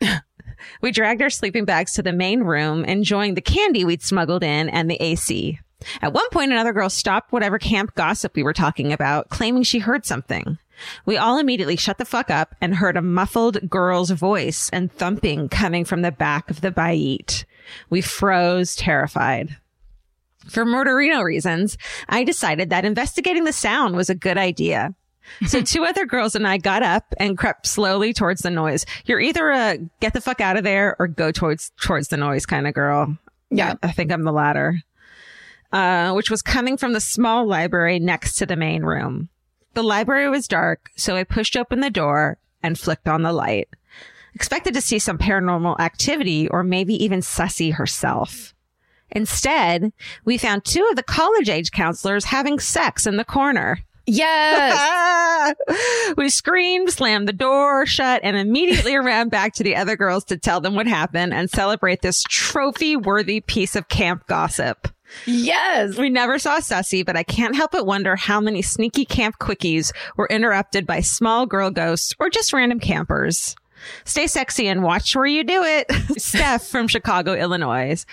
we 0.80 0.90
dragged 0.90 1.22
our 1.22 1.30
sleeping 1.30 1.64
bags 1.64 1.92
to 1.94 2.02
the 2.02 2.12
main 2.12 2.42
room, 2.42 2.84
enjoying 2.84 3.34
the 3.34 3.40
candy 3.40 3.84
we'd 3.84 4.02
smuggled 4.02 4.42
in 4.42 4.68
and 4.68 4.90
the 4.90 5.02
AC. 5.02 5.58
At 6.00 6.14
one 6.14 6.28
point, 6.30 6.52
another 6.52 6.72
girl 6.72 6.88
stopped 6.88 7.32
whatever 7.32 7.58
camp 7.58 7.94
gossip 7.94 8.34
we 8.34 8.42
were 8.42 8.54
talking 8.54 8.92
about, 8.92 9.28
claiming 9.28 9.62
she 9.62 9.78
heard 9.78 10.06
something. 10.06 10.58
We 11.04 11.16
all 11.16 11.38
immediately 11.38 11.76
shut 11.76 11.98
the 11.98 12.04
fuck 12.04 12.30
up 12.30 12.54
and 12.60 12.74
heard 12.74 12.96
a 12.96 13.02
muffled 13.02 13.68
girl's 13.68 14.10
voice 14.10 14.70
and 14.72 14.92
thumping 14.92 15.48
coming 15.48 15.84
from 15.84 16.02
the 16.02 16.12
back 16.12 16.50
of 16.50 16.60
the 16.60 16.70
bayit. 16.70 17.44
We 17.90 18.00
froze 18.00 18.76
terrified. 18.76 19.56
For 20.48 20.64
murderino 20.64 21.22
reasons, 21.24 21.76
I 22.08 22.24
decided 22.24 22.70
that 22.70 22.84
investigating 22.84 23.44
the 23.44 23.52
sound 23.52 23.96
was 23.96 24.08
a 24.10 24.14
good 24.14 24.38
idea. 24.38 24.94
So 25.48 25.60
two 25.60 25.84
other 25.84 26.06
girls 26.06 26.36
and 26.36 26.46
I 26.46 26.56
got 26.58 26.84
up 26.84 27.12
and 27.18 27.36
crept 27.36 27.66
slowly 27.66 28.12
towards 28.12 28.42
the 28.42 28.50
noise. 28.50 28.86
You're 29.06 29.18
either 29.20 29.50
a 29.50 29.78
get 30.00 30.12
the 30.12 30.20
fuck 30.20 30.40
out 30.40 30.56
of 30.56 30.62
there 30.62 30.94
or 31.00 31.08
go 31.08 31.32
towards 31.32 31.72
towards 31.80 32.08
the 32.08 32.16
noise 32.16 32.46
kind 32.46 32.66
of 32.68 32.74
girl. 32.74 33.16
Yeah. 33.50 33.74
I 33.82 33.90
think 33.90 34.12
I'm 34.12 34.22
the 34.22 34.32
latter. 34.32 34.80
uh, 35.72 36.12
which 36.12 36.30
was 36.30 36.42
coming 36.42 36.76
from 36.76 36.92
the 36.92 37.00
small 37.00 37.44
library 37.44 37.98
next 37.98 38.34
to 38.36 38.46
the 38.46 38.56
main 38.56 38.82
room. 38.84 39.28
The 39.74 39.82
library 39.82 40.30
was 40.30 40.46
dark, 40.48 40.90
so 40.96 41.16
I 41.16 41.24
pushed 41.24 41.56
open 41.56 41.80
the 41.80 41.90
door 41.90 42.38
and 42.62 42.78
flicked 42.78 43.08
on 43.08 43.22
the 43.22 43.32
light. 43.32 43.68
Expected 44.34 44.74
to 44.74 44.80
see 44.80 44.98
some 44.98 45.18
paranormal 45.18 45.78
activity 45.80 46.48
or 46.48 46.62
maybe 46.62 46.94
even 47.04 47.20
Sussy 47.20 47.74
herself. 47.74 48.54
Instead, 49.10 49.92
we 50.24 50.38
found 50.38 50.64
two 50.64 50.86
of 50.90 50.96
the 50.96 51.02
college 51.02 51.48
age 51.48 51.70
counselors 51.70 52.24
having 52.24 52.58
sex 52.58 53.06
in 53.06 53.16
the 53.16 53.24
corner. 53.24 53.78
Yes. 54.06 55.54
we 56.16 56.28
screamed, 56.28 56.90
slammed 56.90 57.26
the 57.28 57.32
door 57.32 57.86
shut, 57.86 58.20
and 58.22 58.36
immediately 58.36 58.96
ran 58.98 59.28
back 59.28 59.54
to 59.54 59.64
the 59.64 59.76
other 59.76 59.96
girls 59.96 60.24
to 60.26 60.36
tell 60.36 60.60
them 60.60 60.74
what 60.74 60.86
happened 60.86 61.34
and 61.34 61.50
celebrate 61.50 62.02
this 62.02 62.22
trophy 62.28 62.96
worthy 62.96 63.40
piece 63.40 63.74
of 63.74 63.88
camp 63.88 64.26
gossip. 64.26 64.88
yes. 65.26 65.96
We 65.98 66.08
never 66.08 66.38
saw 66.38 66.58
Sussy, 66.58 67.04
but 67.04 67.16
I 67.16 67.24
can't 67.24 67.56
help 67.56 67.72
but 67.72 67.86
wonder 67.86 68.16
how 68.16 68.40
many 68.40 68.62
sneaky 68.62 69.04
camp 69.04 69.38
quickies 69.40 69.92
were 70.16 70.28
interrupted 70.28 70.86
by 70.86 71.00
small 71.00 71.46
girl 71.46 71.70
ghosts 71.70 72.14
or 72.20 72.30
just 72.30 72.52
random 72.52 72.78
campers. 72.80 73.56
Stay 74.04 74.26
sexy 74.26 74.68
and 74.68 74.82
watch 74.82 75.14
where 75.14 75.26
you 75.26 75.44
do 75.44 75.62
it. 75.62 75.86
Steph 76.20 76.66
from 76.66 76.88
Chicago, 76.88 77.34
Illinois. 77.34 78.04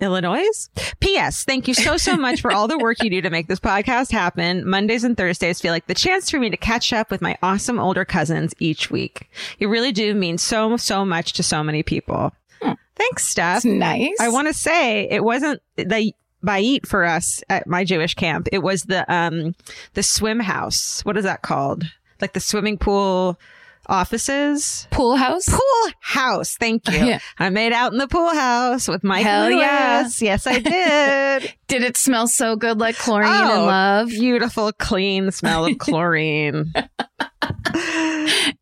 Illinois. 0.00 0.68
P.S. 1.00 1.44
Thank 1.44 1.68
you 1.68 1.74
so, 1.74 1.96
so 1.96 2.16
much 2.16 2.40
for 2.40 2.52
all 2.52 2.68
the 2.68 2.78
work 2.78 3.02
you 3.02 3.10
do 3.10 3.20
to 3.22 3.30
make 3.30 3.48
this 3.48 3.60
podcast 3.60 4.10
happen. 4.10 4.68
Mondays 4.68 5.04
and 5.04 5.16
Thursdays 5.16 5.60
feel 5.60 5.72
like 5.72 5.86
the 5.86 5.94
chance 5.94 6.30
for 6.30 6.38
me 6.38 6.50
to 6.50 6.56
catch 6.56 6.92
up 6.92 7.10
with 7.10 7.22
my 7.22 7.36
awesome 7.42 7.78
older 7.78 8.04
cousins 8.04 8.54
each 8.58 8.90
week. 8.90 9.28
You 9.58 9.68
really 9.68 9.92
do 9.92 10.14
mean 10.14 10.38
so, 10.38 10.76
so 10.76 11.04
much 11.04 11.32
to 11.34 11.42
so 11.42 11.62
many 11.62 11.82
people. 11.82 12.32
Thanks, 12.96 13.28
Steph. 13.28 13.62
That's 13.62 13.64
nice. 13.64 14.16
I 14.20 14.28
want 14.28 14.48
to 14.48 14.54
say 14.54 15.08
it 15.10 15.24
wasn't 15.24 15.60
the 15.76 16.14
bayit 16.44 16.86
for 16.86 17.04
us 17.04 17.42
at 17.48 17.66
my 17.66 17.84
Jewish 17.84 18.14
camp. 18.14 18.48
It 18.52 18.62
was 18.62 18.84
the 18.84 19.10
um 19.12 19.54
the 19.94 20.02
swim 20.02 20.40
house. 20.40 21.04
What 21.04 21.16
is 21.16 21.24
that 21.24 21.42
called? 21.42 21.84
Like 22.20 22.34
the 22.34 22.40
swimming 22.40 22.78
pool 22.78 23.38
offices. 23.86 24.86
pool 24.90 25.16
house. 25.16 25.46
Pool 25.48 25.92
house. 26.00 26.56
Thank 26.56 26.88
you. 26.90 26.94
Yeah. 27.04 27.18
I 27.38 27.50
made 27.50 27.72
out 27.72 27.92
in 27.92 27.98
the 27.98 28.08
pool 28.08 28.32
house 28.32 28.88
with 28.88 29.04
Mike 29.04 29.24
Hell 29.26 29.48
Lewis. 29.50 29.60
yeah. 29.60 30.08
Yes, 30.20 30.46
I 30.46 30.58
did. 30.58 31.54
Did 31.66 31.82
it 31.82 31.96
smell 31.96 32.26
so 32.28 32.56
good 32.56 32.78
like 32.78 32.96
chlorine 32.96 33.28
Oh, 33.28 33.52
and 33.56 33.66
love 33.66 34.08
Beautiful, 34.08 34.70
clean 34.72 35.30
smell 35.32 35.66
of 35.66 35.76
chlorine. 35.78 36.72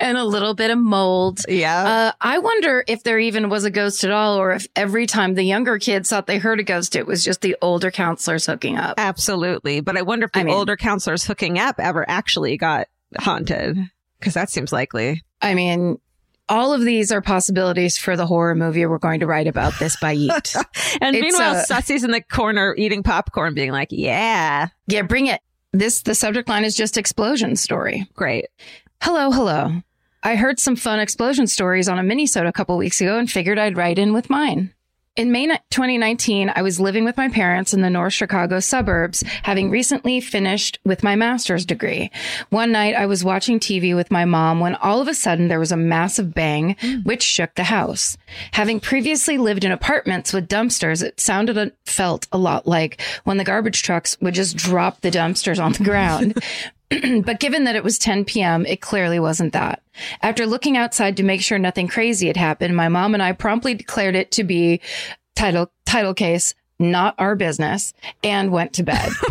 and 0.01 0.19
a 0.19 0.25
little 0.25 0.55
bit 0.55 0.71
of 0.71 0.79
mold? 0.79 1.41
yeah. 1.49 1.85
Uh, 1.85 2.13
I 2.21 2.39
wonder 2.39 2.85
if 2.87 3.03
there 3.03 3.19
even 3.19 3.49
was 3.49 3.65
a 3.65 3.71
ghost 3.71 4.05
at 4.05 4.11
all, 4.11 4.39
or 4.39 4.53
if 4.53 4.67
every 4.77 5.07
time 5.07 5.35
the 5.35 5.43
younger 5.43 5.79
kids 5.79 6.09
thought 6.09 6.27
they 6.27 6.39
heard 6.39 6.61
a 6.61 6.63
ghost, 6.65 6.97
it 6.97 7.07
was 7.07 7.23
just 7.23 7.41
the 7.43 7.57
older 7.63 7.91
counselors 7.91 8.47
hooking 8.47 8.79
up. 8.79 8.95
Absolutely. 8.99 9.81
But 9.81 9.97
I 9.97 10.03
wonder 10.03 10.27
if 10.27 10.33
the 10.33 10.41
I 10.41 10.45
mean- 10.45 10.55
older 10.55 10.77
counselors 10.77 11.25
hooking 11.25 11.59
up 11.59 11.77
ever 11.79 12.09
actually 12.09 12.57
got 12.57 12.87
haunted. 13.19 13.79
Because 14.23 14.35
that 14.35 14.51
seems 14.51 14.73
likely. 14.73 15.21
I 15.41 15.55
mean, 15.55 15.99
all 16.49 16.73
of 16.73 16.83
these 16.83 17.11
are 17.11 17.21
possibilities 17.21 17.99
for 17.99 18.17
the 18.17 18.25
horror 18.25 18.55
movie 18.55 18.87
we're 18.87 18.99
going 18.99 19.19
to 19.19 19.27
write 19.27 19.49
about 19.49 19.77
this 19.81 19.97
by 20.01 20.15
Yeet. 20.17 20.55
And 21.01 21.17
It's, 21.17 21.23
meanwhile, 21.23 21.57
uh, 21.57 21.65
Sussy's 21.65 22.05
in 22.05 22.13
the 22.13 22.21
corner 22.23 22.75
eating 22.79 23.03
popcorn, 23.03 23.53
being 23.53 23.73
like, 23.73 23.89
yeah, 23.91 24.69
yeah, 24.87 25.03
bring 25.03 25.27
it. 25.27 25.41
This 25.73 26.03
the 26.03 26.15
subject 26.15 26.49
line 26.49 26.65
is 26.65 26.77
just 26.77 26.97
explosion 26.97 27.57
story. 27.57 28.07
great. 28.15 28.47
Hello, 29.03 29.33
hello. 29.33 29.83
I 30.23 30.37
heard 30.37 30.61
some 30.61 30.77
fun 30.77 31.01
explosion 31.01 31.49
stories 31.49 31.89
on 31.89 31.99
a 31.99 32.03
minisode 32.03 32.47
a 32.47 32.53
couple 32.53 32.77
weeks 32.77 33.01
ago 33.01 33.19
and 33.19 33.29
figured 33.29 33.59
I'd 33.59 33.77
write 33.77 33.99
in 33.99 34.13
with 34.13 34.31
mine. 34.31 34.73
In 35.15 35.31
May 35.31 35.47
2019, 35.47 36.51
I 36.57 36.63
was 36.63 36.81
living 36.81 37.05
with 37.05 37.19
my 37.19 37.29
parents 37.29 37.75
in 37.75 37.83
the 37.83 37.91
North 37.91 38.15
Chicago 38.15 38.61
suburbs, 38.61 39.23
having 39.43 39.69
recently 39.69 40.23
finished 40.23 40.79
with 40.87 41.03
my 41.03 41.17
master's 41.17 41.67
degree. 41.67 42.11
One 42.49 42.73
night, 42.73 42.95
I 42.95 43.05
was 43.05 43.23
watching 43.23 43.61
TV 43.61 43.95
with 43.95 44.11
my 44.11 44.25
mom 44.25 44.59
when 44.59 44.75
all 44.77 45.03
of 45.03 45.09
a 45.09 45.15
sudden 45.15 45.49
there 45.49 45.61
was 45.61 45.71
a 45.71 45.77
massive 45.77 46.33
bang, 46.33 46.77
hmm. 46.81 47.01
which 47.01 47.23
shook 47.23 47.55
the 47.57 47.65
house. 47.65 48.17
Having 48.53 48.81
previously 48.81 49.37
lived 49.37 49.65
in 49.65 49.71
apartments 49.71 50.33
with 50.33 50.49
dumpsters, 50.49 51.03
it 51.03 51.21
sounded 51.21 51.59
and 51.59 51.73
felt 51.85 52.27
a 52.33 52.39
lot 52.39 52.67
like 52.67 52.99
when 53.25 53.37
the 53.37 53.45
garbage 53.45 53.83
trucks 53.83 54.19
would 54.23 54.33
just 54.33 54.57
drop 54.57 55.03
the 55.03 55.11
dumpsters 55.11 55.63
on 55.63 55.73
the 55.73 55.85
ground. 55.85 56.43
but 57.25 57.41
given 57.41 57.65
that 57.65 57.77
it 57.77 57.85
was 57.85 57.99
10 57.99 58.25
p.m., 58.25 58.67
it 58.67 58.81
clearly 58.81 59.19
wasn't 59.19 59.53
that. 59.53 59.83
After 60.23 60.47
looking 60.47 60.77
outside 60.77 61.17
to 61.17 61.23
make 61.23 61.43
sure 61.43 61.59
nothing 61.59 61.89
crazy 61.89 62.27
had 62.27 62.37
happened, 62.37 62.77
my 62.77 62.89
mom 62.89 63.15
and 63.15 63.23
I 63.23 63.33
promptly 63.33 63.75
declared 63.75 64.17
it 64.17 64.31
to 64.33 64.45
be 64.45 64.81
title 65.37 65.71
title 65.87 66.15
case, 66.15 66.55
not 66.79 67.15
our 67.19 67.37
business, 67.37 67.93
and 68.23 68.51
went 68.51 68.73
to 68.75 68.83
bed. 68.83 69.11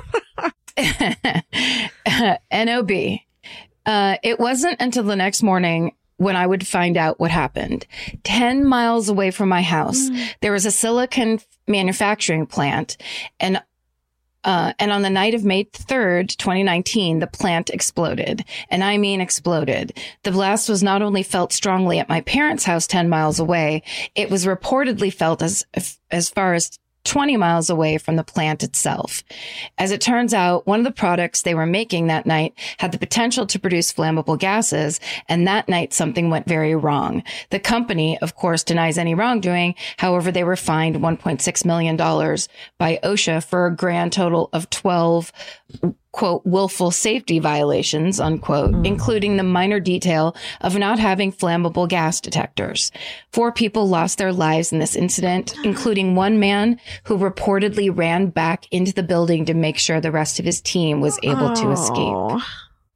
NOB. 2.52 2.92
Uh, 3.86 4.16
it 4.24 4.40
wasn't 4.40 4.80
until 4.80 5.04
the 5.04 5.16
next 5.16 5.44
morning 5.44 5.94
when 6.18 6.36
I 6.36 6.46
would 6.46 6.68
find 6.68 6.98
out 6.98 7.20
what 7.20 7.32
happened. 7.32 7.88
10 8.24 8.64
miles 8.64 9.10
away 9.10 9.32
from 9.32 9.50
my 9.50 9.64
house, 9.64 10.10
there 10.42 10.52
was 10.52 10.68
a 10.68 10.72
silicon 10.72 11.40
manufacturing 11.68 12.46
plant 12.46 12.96
and 13.40 13.62
uh, 14.44 14.74
and 14.80 14.92
on 14.92 15.02
the 15.02 15.10
night 15.10 15.34
of 15.34 15.44
May 15.44 15.66
3rd, 15.66 16.36
2019, 16.38 17.20
the 17.20 17.28
plant 17.28 17.70
exploded. 17.70 18.44
And 18.70 18.84
I 18.84 18.98
mean 18.98 19.22
exploded. 19.22 19.98
The 20.24 20.32
blast 20.32 20.70
was 20.70 20.82
not 20.82 21.02
only 21.02 21.24
felt 21.24 21.54
strongly 21.54 22.00
at 22.00 22.10
my 22.10 22.22
parents' 22.22 22.64
house 22.64 22.88
10 22.88 23.10
miles 23.10 23.40
away, 23.40 23.84
it 24.16 24.30
was 24.30 24.46
reportedly 24.46 25.14
felt 25.14 25.42
as, 25.42 25.66
as 26.10 26.30
far 26.30 26.54
as 26.54 26.80
20 27.04 27.38
miles 27.38 27.70
away 27.70 27.98
from 27.98 28.16
the 28.16 28.24
plant 28.24 28.64
itself. 28.64 29.24
As 29.78 29.92
it 29.92 30.02
turns 30.02 30.34
out, 30.34 30.68
one 30.68 30.80
of 30.80 30.86
the 30.86 30.92
products 30.92 31.42
they 31.42 31.56
were 31.56 31.66
making 31.66 32.08
that 32.08 32.26
night 32.26 32.54
had 32.78 32.92
the 32.92 33.00
potential 33.00 33.46
to 33.48 33.60
produce 33.60 33.92
flammable 33.92 34.38
gases, 34.38 35.00
and 35.28 35.48
that 35.48 35.68
night 35.68 35.94
something 35.94 36.30
went 36.30 36.48
very 36.48 36.76
wrong. 36.76 37.24
The 37.50 37.60
company, 37.60 38.18
of 38.20 38.36
course, 38.36 38.64
denies 38.64 38.98
any 38.98 39.16
wrongdoing. 39.16 39.76
However, 39.98 40.32
they 40.32 40.44
were 40.44 40.56
fined 40.56 40.98
$1.6 40.98 41.66
million 41.66 41.98
by 41.98 43.00
OSHA 43.04 43.44
for 43.46 43.66
a 43.66 43.76
grand 43.76 44.14
total 44.14 44.50
of 44.54 44.70
12 44.70 45.32
quote, 46.12 46.46
willful 46.46 46.92
safety 46.92 47.40
violations, 47.40 48.20
unquote, 48.20 48.72
mm. 48.72 48.86
including 48.86 49.38
the 49.38 49.44
minor 49.44 49.80
detail 49.80 50.36
of 50.62 50.78
not 50.78 51.00
having 51.00 51.32
flammable 51.32 51.88
gas 51.88 52.20
detectors. 52.20 52.92
Four 53.32 53.52
people 53.52 53.88
lost 53.88 54.18
their 54.18 54.34
lives 54.34 54.72
in 54.74 54.80
this 54.80 54.96
incident, 54.96 55.56
including 55.64 56.16
one 56.16 56.40
man 56.40 56.80
who 57.04 57.18
reportedly 57.18 57.96
ran 57.96 58.28
back 58.28 58.66
into 58.72 58.94
the 58.94 59.04
building 59.04 59.46
to 59.46 59.54
make 59.54 59.78
sure 59.78 60.02
the 60.02 60.12
rest 60.12 60.40
of 60.40 60.46
his 60.46 60.62
team 60.62 61.02
was 61.02 61.20
able 61.24 61.54
to 61.54 61.72
escape. 61.72 61.98
Oh. 61.98 62.42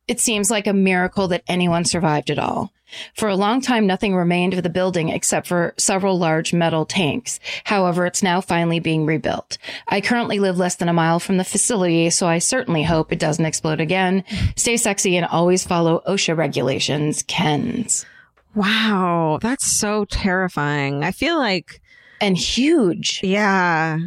It 0.07 0.19
seems 0.19 0.51
like 0.51 0.67
a 0.67 0.73
miracle 0.73 1.27
that 1.29 1.43
anyone 1.47 1.83
survived 1.85 2.29
at 2.29 2.39
all. 2.39 2.71
For 3.15 3.27
a 3.27 3.35
long 3.35 3.61
time, 3.61 3.87
nothing 3.87 4.15
remained 4.15 4.53
of 4.53 4.61
the 4.61 4.69
building 4.69 5.09
except 5.09 5.47
for 5.47 5.73
several 5.77 6.19
large 6.19 6.53
metal 6.53 6.85
tanks. 6.85 7.39
However, 7.63 8.05
it's 8.05 8.21
now 8.21 8.39
finally 8.41 8.79
being 8.79 9.05
rebuilt. 9.07 9.57
I 9.87 10.01
currently 10.01 10.37
live 10.39 10.57
less 10.59 10.75
than 10.75 10.87
a 10.87 10.93
mile 10.93 11.19
from 11.19 11.37
the 11.37 11.43
facility, 11.43 12.11
so 12.11 12.27
I 12.27 12.37
certainly 12.37 12.83
hope 12.83 13.11
it 13.11 13.19
doesn't 13.19 13.43
explode 13.45 13.81
again. 13.81 14.23
Stay 14.55 14.77
sexy 14.77 15.17
and 15.17 15.25
always 15.25 15.65
follow 15.65 16.03
OSHA 16.07 16.37
regulations. 16.37 17.23
Kens. 17.23 18.05
Wow. 18.53 19.39
That's 19.41 19.65
so 19.65 20.05
terrifying. 20.05 21.03
I 21.03 21.11
feel 21.11 21.37
like, 21.37 21.81
And 22.21 22.37
huge. 22.37 23.19
yeah, 23.23 23.97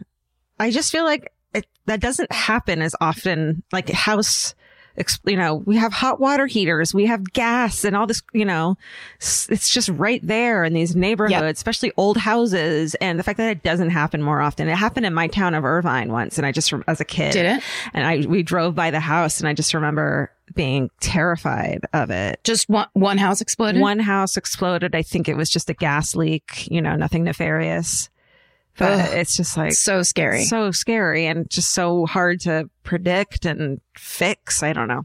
I 0.60 0.70
just 0.70 0.92
feel 0.92 1.04
like 1.04 1.32
it, 1.52 1.66
that 1.86 2.00
doesn't 2.00 2.32
happen 2.32 2.80
as 2.80 2.94
often. 3.00 3.62
Like 3.72 3.90
house, 3.90 4.54
you 5.24 5.36
know, 5.36 5.56
we 5.56 5.76
have 5.76 5.92
hot 5.92 6.20
water 6.20 6.46
heaters, 6.46 6.94
we 6.94 7.06
have 7.06 7.32
gas 7.32 7.84
and 7.84 7.96
all 7.96 8.06
this, 8.06 8.22
you 8.32 8.44
know, 8.44 8.76
it's 9.18 9.68
just 9.70 9.88
right 9.90 10.20
there 10.26 10.64
in 10.64 10.72
these 10.72 10.96
neighborhoods, 10.96 11.58
especially 11.58 11.92
old 11.96 12.16
houses. 12.16 12.94
And 12.96 13.18
the 13.18 13.22
fact 13.22 13.38
that 13.38 13.50
it 13.50 13.62
doesn't 13.62 13.90
happen 13.90 14.22
more 14.22 14.40
often. 14.40 14.68
It 14.68 14.76
happened 14.76 15.06
in 15.06 15.14
my 15.14 15.28
town 15.28 15.54
of 15.54 15.64
Irvine 15.64 16.10
once. 16.10 16.38
And 16.38 16.46
I 16.46 16.52
just, 16.52 16.72
as 16.86 17.00
a 17.00 17.04
kid, 17.04 17.32
Did 17.32 17.46
it? 17.46 17.62
and 17.94 18.06
I, 18.06 18.28
we 18.28 18.42
drove 18.42 18.74
by 18.74 18.90
the 18.90 19.00
house 19.00 19.40
and 19.40 19.48
I 19.48 19.54
just 19.54 19.74
remember 19.74 20.30
being 20.54 20.90
terrified 21.00 21.84
of 21.92 22.10
it. 22.10 22.40
Just 22.44 22.68
one, 22.68 22.88
one 22.94 23.18
house 23.18 23.40
exploded? 23.40 23.80
One 23.80 23.98
house 23.98 24.36
exploded. 24.36 24.94
I 24.94 25.02
think 25.02 25.28
it 25.28 25.36
was 25.36 25.50
just 25.50 25.70
a 25.70 25.74
gas 25.74 26.14
leak, 26.14 26.70
you 26.70 26.80
know, 26.80 26.96
nothing 26.96 27.24
nefarious. 27.24 28.08
But 28.78 28.92
Ugh. 28.92 29.08
it's 29.14 29.36
just 29.36 29.56
like 29.56 29.72
so 29.72 30.02
scary. 30.02 30.44
so 30.44 30.70
scary 30.70 31.26
and 31.26 31.50
just 31.50 31.72
so 31.74 32.06
hard 32.06 32.40
to 32.42 32.70
predict 32.84 33.44
and 33.44 33.80
fix. 33.96 34.62
I 34.62 34.72
don't 34.72 34.88
know. 34.88 35.04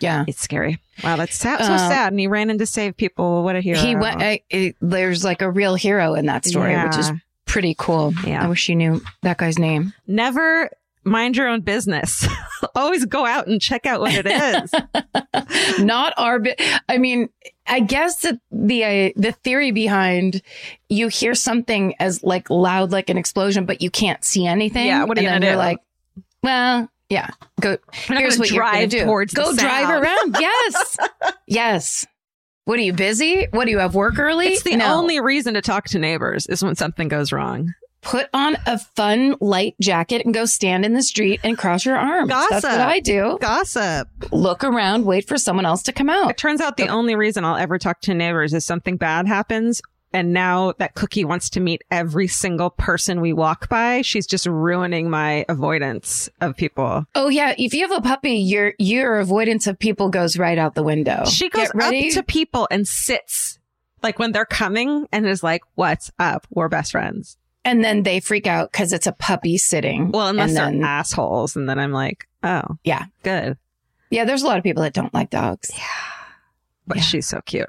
yeah. 0.00 0.24
It's 0.28 0.40
scary. 0.40 0.78
Wow, 1.02 1.16
that's 1.16 1.34
sad, 1.36 1.58
so 1.64 1.72
Uh, 1.72 1.78
sad. 1.78 2.12
And 2.12 2.20
he 2.20 2.28
ran 2.28 2.48
in 2.50 2.58
to 2.58 2.66
save 2.66 2.96
people. 2.96 3.42
What 3.42 3.56
a 3.56 3.60
hero. 3.60 3.78
He 3.80 3.96
went, 3.96 4.22
I, 4.22 4.40
it, 4.50 4.76
there's 4.80 5.24
like 5.24 5.42
a 5.42 5.50
real 5.50 5.74
hero 5.74 6.14
in 6.14 6.26
that 6.26 6.44
story, 6.46 6.76
which 6.80 6.96
is 6.96 7.10
pretty 7.44 7.74
cool. 7.76 8.12
Yeah. 8.24 8.44
I 8.44 8.48
wish 8.48 8.68
you 8.68 8.76
knew 8.76 9.02
that 9.22 9.36
guy's 9.38 9.58
name. 9.58 9.92
Never 10.06 10.70
mind 11.04 11.36
your 11.36 11.48
own 11.48 11.62
business. 11.62 12.26
Always 12.74 13.04
go 13.04 13.24
out 13.26 13.46
and 13.46 13.60
check 13.60 13.86
out 13.86 14.00
what 14.00 14.12
it 14.14 14.26
is. 14.26 14.72
Not 15.84 16.14
our. 16.16 16.40
I 16.88 16.98
mean, 16.98 17.28
I 17.66 17.80
guess 17.80 18.22
that 18.22 18.38
the 18.50 18.84
uh, 18.84 19.10
the 19.16 19.32
theory 19.32 19.70
behind 19.70 20.42
you 20.88 21.08
hear 21.08 21.34
something 21.34 21.94
as 22.00 22.22
like 22.22 22.48
loud 22.50 22.92
like 22.92 23.08
an 23.10 23.16
explosion, 23.18 23.66
but 23.66 23.82
you 23.82 23.90
can't 23.90 24.24
see 24.24 24.46
anything. 24.46 24.86
Yeah, 24.86 25.04
what 25.04 25.18
are 25.18 25.20
and 25.20 25.24
you 25.24 25.28
then 25.30 25.40
gonna 25.40 25.46
you're 25.52 25.56
like, 25.56 25.78
Well, 26.42 26.88
yeah. 27.08 27.28
Go. 27.60 27.76
not 28.08 28.18
Here's 28.18 28.38
what 28.38 28.50
you're 28.50 28.62
gonna 28.64 28.78
drive 28.78 28.90
do. 28.90 29.04
towards 29.04 29.34
Go 29.34 29.54
drive 29.54 29.86
sound. 29.86 30.04
around. 30.04 30.36
Yes. 30.40 30.96
yes. 31.46 32.06
What 32.64 32.78
are 32.78 32.82
you 32.82 32.92
busy? 32.92 33.48
What 33.50 33.64
do 33.64 33.70
you 33.72 33.78
have 33.80 33.94
work 33.94 34.18
early? 34.18 34.46
It's 34.48 34.62
the 34.62 34.76
No. 34.76 34.94
only 34.98 35.20
reason 35.20 35.54
to 35.54 35.60
talk 35.62 35.86
to 35.88 35.98
neighbors 35.98 36.46
is 36.46 36.62
when 36.62 36.76
something 36.76 37.08
goes 37.08 37.32
wrong. 37.32 37.74
Put 38.02 38.28
on 38.34 38.56
a 38.66 38.78
fun 38.78 39.36
light 39.40 39.76
jacket 39.80 40.24
and 40.24 40.34
go 40.34 40.44
stand 40.44 40.84
in 40.84 40.92
the 40.92 41.02
street 41.02 41.40
and 41.44 41.56
cross 41.56 41.86
your 41.86 41.96
arms. 41.96 42.28
That's 42.28 42.50
Gossip. 42.50 42.70
what 42.70 42.80
I 42.80 42.98
do. 43.00 43.38
Gossip. 43.40 44.08
Look 44.32 44.64
around, 44.64 45.04
wait 45.04 45.26
for 45.26 45.38
someone 45.38 45.64
else 45.64 45.82
to 45.84 45.92
come 45.92 46.10
out. 46.10 46.30
It 46.30 46.36
turns 46.36 46.60
out 46.60 46.76
the 46.76 46.88
only 46.88 47.14
reason 47.14 47.44
I'll 47.44 47.56
ever 47.56 47.78
talk 47.78 48.00
to 48.02 48.14
neighbors 48.14 48.52
is 48.54 48.64
something 48.64 48.96
bad 48.96 49.28
happens. 49.28 49.80
And 50.12 50.32
now 50.32 50.72
that 50.78 50.94
Cookie 50.94 51.24
wants 51.24 51.48
to 51.50 51.60
meet 51.60 51.82
every 51.90 52.28
single 52.28 52.70
person 52.70 53.20
we 53.20 53.32
walk 53.32 53.68
by, 53.68 54.02
she's 54.02 54.26
just 54.26 54.46
ruining 54.46 55.08
my 55.08 55.46
avoidance 55.48 56.28
of 56.40 56.56
people. 56.56 57.06
Oh 57.14 57.28
yeah, 57.28 57.54
if 57.56 57.72
you 57.72 57.88
have 57.88 57.96
a 57.96 58.02
puppy, 58.02 58.34
your 58.34 58.74
your 58.78 59.20
avoidance 59.20 59.66
of 59.66 59.78
people 59.78 60.10
goes 60.10 60.36
right 60.36 60.58
out 60.58 60.74
the 60.74 60.82
window. 60.82 61.24
She 61.24 61.48
goes 61.48 61.70
ready. 61.74 62.08
up 62.08 62.14
to 62.14 62.22
people 62.22 62.68
and 62.70 62.86
sits 62.86 63.58
like 64.02 64.18
when 64.18 64.32
they're 64.32 64.44
coming 64.44 65.06
and 65.12 65.26
is 65.26 65.42
like, 65.42 65.62
What's 65.76 66.10
up? 66.18 66.46
We're 66.50 66.68
best 66.68 66.92
friends. 66.92 67.38
And 67.64 67.84
then 67.84 68.02
they 68.02 68.20
freak 68.20 68.46
out 68.46 68.70
because 68.72 68.92
it's 68.92 69.06
a 69.06 69.12
puppy 69.12 69.58
sitting. 69.58 70.10
Well, 70.10 70.28
unless 70.28 70.50
and 70.50 70.56
they're 70.56 70.64
then, 70.66 70.84
assholes. 70.84 71.56
And 71.56 71.68
then 71.68 71.78
I'm 71.78 71.92
like, 71.92 72.26
Oh, 72.42 72.62
Yeah. 72.84 73.04
good. 73.22 73.56
yeah, 74.10 74.24
there's 74.24 74.42
a 74.42 74.46
lot 74.46 74.58
of 74.58 74.64
people 74.64 74.82
that 74.82 74.92
don't 74.94 75.14
like 75.14 75.30
dogs. 75.30 75.70
Yeah. 75.76 75.84
But 76.86 76.96
Yeah. 76.98 77.02
she's 77.04 77.28
so 77.28 77.40
cute. 77.46 77.68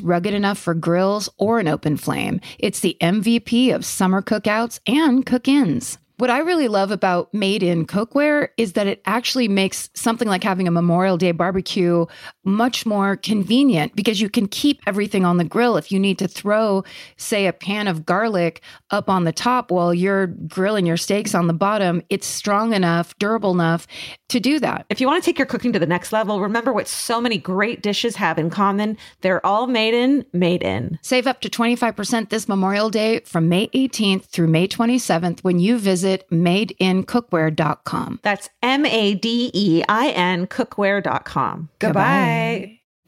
rugged 0.00 0.34
enough 0.34 0.58
for 0.58 0.74
grills 0.74 1.28
or 1.38 1.58
an 1.58 1.68
open 1.68 1.96
flame. 1.96 2.40
It's 2.58 2.80
the 2.80 2.96
MVP 3.00 3.74
of 3.74 3.84
summer 3.84 4.22
cookouts 4.22 4.80
and 4.86 5.24
cook 5.26 5.48
ins. 5.48 5.98
What 6.22 6.30
I 6.30 6.38
really 6.38 6.68
love 6.68 6.92
about 6.92 7.34
made 7.34 7.64
in 7.64 7.84
cookware 7.84 8.50
is 8.56 8.74
that 8.74 8.86
it 8.86 9.02
actually 9.06 9.48
makes 9.48 9.90
something 9.94 10.28
like 10.28 10.44
having 10.44 10.68
a 10.68 10.70
Memorial 10.70 11.16
Day 11.16 11.32
barbecue 11.32 12.06
much 12.44 12.86
more 12.86 13.16
convenient 13.16 13.96
because 13.96 14.20
you 14.20 14.30
can 14.30 14.46
keep 14.46 14.80
everything 14.86 15.24
on 15.24 15.38
the 15.38 15.44
grill. 15.44 15.76
If 15.76 15.90
you 15.90 15.98
need 15.98 16.20
to 16.20 16.28
throw, 16.28 16.84
say, 17.16 17.48
a 17.48 17.52
pan 17.52 17.88
of 17.88 18.06
garlic 18.06 18.62
up 18.92 19.08
on 19.08 19.24
the 19.24 19.32
top 19.32 19.72
while 19.72 19.92
you're 19.92 20.28
grilling 20.28 20.86
your 20.86 20.96
steaks 20.96 21.34
on 21.34 21.48
the 21.48 21.52
bottom, 21.52 22.02
it's 22.08 22.28
strong 22.28 22.72
enough, 22.72 23.18
durable 23.18 23.50
enough 23.50 23.88
to 24.32 24.40
do 24.40 24.58
that. 24.60 24.86
If 24.88 25.00
you 25.00 25.06
want 25.06 25.22
to 25.22 25.24
take 25.24 25.38
your 25.38 25.46
cooking 25.46 25.72
to 25.72 25.78
the 25.78 25.86
next 25.86 26.12
level, 26.12 26.40
remember 26.40 26.72
what 26.72 26.88
so 26.88 27.20
many 27.20 27.38
great 27.38 27.82
dishes 27.82 28.16
have 28.16 28.38
in 28.38 28.50
common. 28.50 28.96
They're 29.20 29.44
all 29.46 29.66
made 29.66 29.94
in, 29.94 30.24
made 30.32 30.62
in. 30.62 30.98
Save 31.02 31.26
up 31.26 31.40
to 31.42 31.48
25% 31.48 32.28
this 32.30 32.48
Memorial 32.48 32.90
Day 32.90 33.20
from 33.20 33.48
May 33.48 33.68
18th 33.68 34.24
through 34.24 34.48
May 34.48 34.66
27th 34.66 35.40
when 35.40 35.58
you 35.58 35.78
visit 35.78 36.28
madeincookware.com. 36.30 38.20
That's 38.22 38.50
M 38.62 38.84
A 38.86 39.14
D 39.14 39.50
E 39.54 39.82
I 39.88 40.08
N 40.08 40.46
cookware.com. 40.46 41.68
Goodbye. 41.78 42.81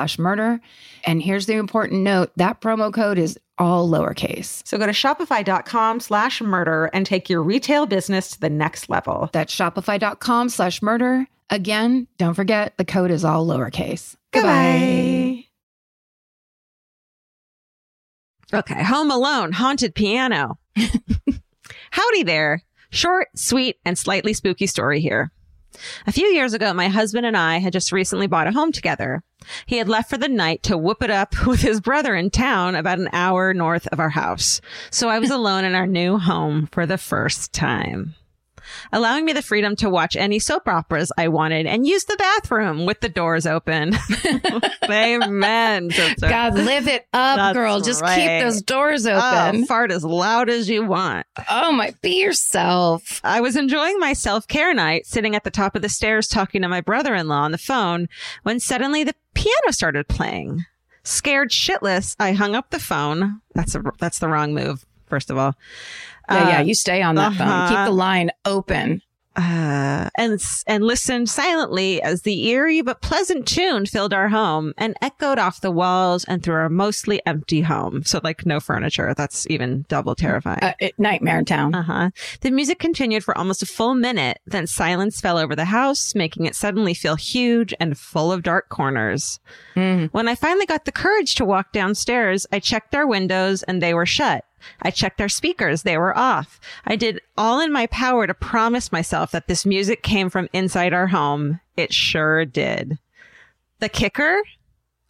slash 0.00 0.18
murder. 0.18 0.60
And 1.04 1.20
here's 1.20 1.44
the 1.44 1.54
important 1.54 2.02
note 2.02 2.30
that 2.36 2.60
promo 2.62 2.92
code 2.92 3.18
is 3.18 3.38
all 3.58 3.86
lowercase. 3.88 4.66
So 4.66 4.78
go 4.78 4.86
to 4.86 4.92
shopify.com 4.92 6.00
slash 6.00 6.40
murder 6.40 6.86
and 6.94 7.04
take 7.04 7.28
your 7.28 7.42
retail 7.42 7.84
business 7.84 8.30
to 8.30 8.40
the 8.40 8.48
next 8.48 8.88
level. 8.88 9.28
That's 9.32 9.54
shopify.com 9.54 10.48
slash 10.48 10.80
murder. 10.80 11.26
Again, 11.50 12.06
don't 12.16 12.32
forget 12.32 12.78
the 12.78 12.84
code 12.86 13.10
is 13.10 13.24
all 13.24 13.46
lowercase. 13.46 14.16
Goodbye. 14.32 15.44
Okay, 18.52 18.82
Home 18.82 19.10
Alone, 19.10 19.52
Haunted 19.52 19.94
Piano. 19.94 20.58
Howdy 21.90 22.22
there. 22.22 22.62
Short, 22.90 23.28
sweet, 23.36 23.76
and 23.84 23.96
slightly 23.96 24.32
spooky 24.32 24.66
story 24.66 25.00
here. 25.00 25.30
A 26.06 26.12
few 26.12 26.26
years 26.26 26.52
ago, 26.52 26.72
my 26.74 26.88
husband 26.88 27.26
and 27.26 27.36
I 27.36 27.58
had 27.58 27.72
just 27.72 27.92
recently 27.92 28.26
bought 28.26 28.46
a 28.46 28.52
home 28.52 28.72
together. 28.72 29.22
He 29.66 29.78
had 29.78 29.88
left 29.88 30.10
for 30.10 30.18
the 30.18 30.28
night 30.28 30.62
to 30.64 30.76
whoop 30.78 31.02
it 31.02 31.10
up 31.10 31.34
with 31.46 31.60
his 31.60 31.80
brother 31.80 32.14
in 32.14 32.30
town 32.30 32.74
about 32.74 32.98
an 32.98 33.08
hour 33.12 33.54
north 33.54 33.86
of 33.88 34.00
our 34.00 34.10
house. 34.10 34.60
So 34.90 35.08
I 35.08 35.18
was 35.18 35.30
alone 35.30 35.64
in 35.64 35.74
our 35.74 35.86
new 35.86 36.18
home 36.18 36.68
for 36.72 36.86
the 36.86 36.98
first 36.98 37.52
time 37.52 38.14
allowing 38.92 39.24
me 39.24 39.32
the 39.32 39.42
freedom 39.42 39.76
to 39.76 39.90
watch 39.90 40.16
any 40.16 40.38
soap 40.38 40.68
operas 40.68 41.12
I 41.16 41.28
wanted 41.28 41.66
and 41.66 41.86
use 41.86 42.04
the 42.04 42.16
bathroom 42.16 42.86
with 42.86 43.00
the 43.00 43.08
doors 43.08 43.46
open. 43.46 43.96
Amen. 44.90 45.90
Sister. 45.90 46.28
God, 46.28 46.54
live 46.54 46.88
it 46.88 47.06
up, 47.12 47.36
That's 47.36 47.56
girl. 47.56 47.80
Just 47.80 48.02
right. 48.02 48.16
keep 48.16 48.44
those 48.44 48.62
doors 48.62 49.06
oh, 49.06 49.12
open. 49.12 49.62
Oh, 49.62 49.66
fart 49.66 49.92
as 49.92 50.04
loud 50.04 50.50
as 50.50 50.68
you 50.68 50.84
want. 50.84 51.26
Oh 51.48 51.72
my, 51.72 51.94
be 52.02 52.20
yourself. 52.20 53.20
I 53.24 53.40
was 53.40 53.56
enjoying 53.56 53.98
my 53.98 54.12
self 54.12 54.46
care 54.48 54.74
night, 54.74 55.06
sitting 55.06 55.34
at 55.34 55.44
the 55.44 55.50
top 55.50 55.76
of 55.76 55.82
the 55.82 55.88
stairs 55.88 56.28
talking 56.28 56.62
to 56.62 56.68
my 56.68 56.80
brother 56.80 57.14
in 57.14 57.28
law 57.28 57.42
on 57.42 57.52
the 57.52 57.58
phone 57.58 58.08
when 58.42 58.60
suddenly 58.60 59.04
the 59.04 59.14
piano 59.34 59.70
started 59.70 60.08
playing. 60.08 60.64
Scared 61.02 61.50
shitless, 61.50 62.14
I 62.20 62.32
hung 62.32 62.54
up 62.54 62.70
the 62.70 62.78
phone. 62.78 63.40
That's 63.54 63.74
a, 63.74 63.82
that's 63.98 64.18
the 64.18 64.28
wrong 64.28 64.54
move, 64.54 64.84
first 65.10 65.30
of 65.30 65.36
all. 65.36 65.54
Yeah, 66.30 66.48
yeah. 66.48 66.58
Uh, 66.58 66.62
you 66.62 66.74
stay 66.74 67.02
on 67.02 67.16
that 67.16 67.32
uh-huh. 67.32 67.44
phone. 67.44 67.68
Keep 67.68 67.76
the 67.76 67.80
uh-huh. 67.82 67.92
line 67.92 68.30
open. 68.44 69.02
Uh, 69.36 70.10
and 70.16 70.40
and 70.66 70.84
listened 70.84 71.30
silently 71.30 72.02
as 72.02 72.22
the 72.22 72.48
eerie 72.48 72.82
but 72.82 73.00
pleasant 73.00 73.46
tune 73.46 73.86
filled 73.86 74.12
our 74.12 74.28
home 74.28 74.74
and 74.76 74.96
echoed 75.00 75.38
off 75.38 75.60
the 75.60 75.70
walls 75.70 76.24
and 76.24 76.42
through 76.42 76.56
our 76.56 76.68
mostly 76.68 77.24
empty 77.26 77.60
home. 77.60 78.02
So 78.02 78.20
like 78.24 78.44
no 78.44 78.58
furniture. 78.58 79.14
That's 79.16 79.46
even 79.48 79.86
double 79.88 80.16
terrifying. 80.16 80.58
Uh, 80.60 80.72
it, 80.80 80.98
nightmare 80.98 81.44
town. 81.44 81.76
Uh 81.76 81.82
huh. 81.82 82.10
The 82.40 82.50
music 82.50 82.80
continued 82.80 83.22
for 83.22 83.38
almost 83.38 83.62
a 83.62 83.66
full 83.66 83.94
minute. 83.94 84.40
Then 84.46 84.66
silence 84.66 85.20
fell 85.20 85.38
over 85.38 85.54
the 85.54 85.66
house, 85.66 86.12
making 86.16 86.46
it 86.46 86.56
suddenly 86.56 86.92
feel 86.92 87.14
huge 87.14 87.72
and 87.78 87.96
full 87.96 88.32
of 88.32 88.42
dark 88.42 88.68
corners. 88.68 89.38
Mm. 89.76 90.10
When 90.10 90.26
I 90.26 90.34
finally 90.34 90.66
got 90.66 90.86
the 90.86 90.92
courage 90.92 91.36
to 91.36 91.44
walk 91.44 91.72
downstairs, 91.72 92.48
I 92.52 92.58
checked 92.58 92.96
our 92.96 93.06
windows 93.06 93.62
and 93.62 93.80
they 93.80 93.94
were 93.94 94.06
shut. 94.06 94.44
I 94.82 94.90
checked 94.90 95.20
our 95.20 95.28
speakers. 95.28 95.82
They 95.82 95.96
were 95.96 96.16
off. 96.16 96.60
I 96.86 96.96
did 96.96 97.20
all 97.36 97.60
in 97.60 97.72
my 97.72 97.86
power 97.86 98.26
to 98.26 98.34
promise 98.34 98.92
myself 98.92 99.30
that 99.32 99.48
this 99.48 99.66
music 99.66 100.02
came 100.02 100.30
from 100.30 100.48
inside 100.52 100.92
our 100.92 101.08
home. 101.08 101.60
It 101.76 101.92
sure 101.92 102.44
did. 102.44 102.98
The 103.78 103.88
kicker? 103.88 104.42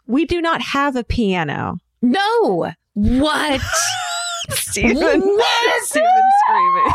We 0.07 0.25
do 0.25 0.41
not 0.41 0.61
have 0.61 0.97
a 0.97 1.05
piano. 1.05 1.79
No. 2.03 2.73
What? 2.95 3.61
Steven, 4.51 5.21
what? 5.21 5.85
Screaming. 5.85 6.93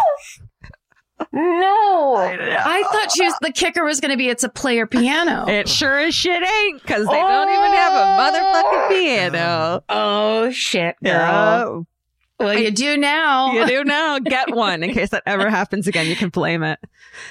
No, 1.31 2.15
I, 2.15 2.79
I, 2.79 2.83
thought 2.91 3.11
she 3.11 3.23
was 3.23 3.33
the 3.41 3.51
kicker 3.51 3.83
was 3.83 4.01
going 4.01 4.11
to 4.11 4.17
be 4.17 4.29
it's 4.29 4.43
a 4.43 4.49
player 4.49 4.85
piano. 4.85 5.45
It 5.47 5.67
sure 5.67 5.99
as 5.99 6.13
shit 6.13 6.43
ain't 6.43 6.81
because 6.81 7.05
they 7.07 7.21
oh. 7.21 7.27
don't 7.27 7.49
even 7.49 7.73
have 7.73 7.93
a 7.93 8.05
motherfucking 8.21 8.89
piano. 8.89 9.83
Oh 9.89 10.51
shit, 10.51 10.95
girl. 11.03 11.87
Well, 12.39 12.57
you 12.59 12.69
do 12.69 12.97
now. 12.97 13.53
You 13.53 13.65
do 13.65 13.83
now. 13.85 14.19
Get 14.19 14.49
one 14.53 14.83
in 14.83 14.93
case 14.93 15.09
that 15.11 15.23
ever 15.25 15.49
happens 15.49 15.87
again. 15.87 16.07
You 16.07 16.17
can 16.17 16.29
blame 16.29 16.63
it. 16.63 16.79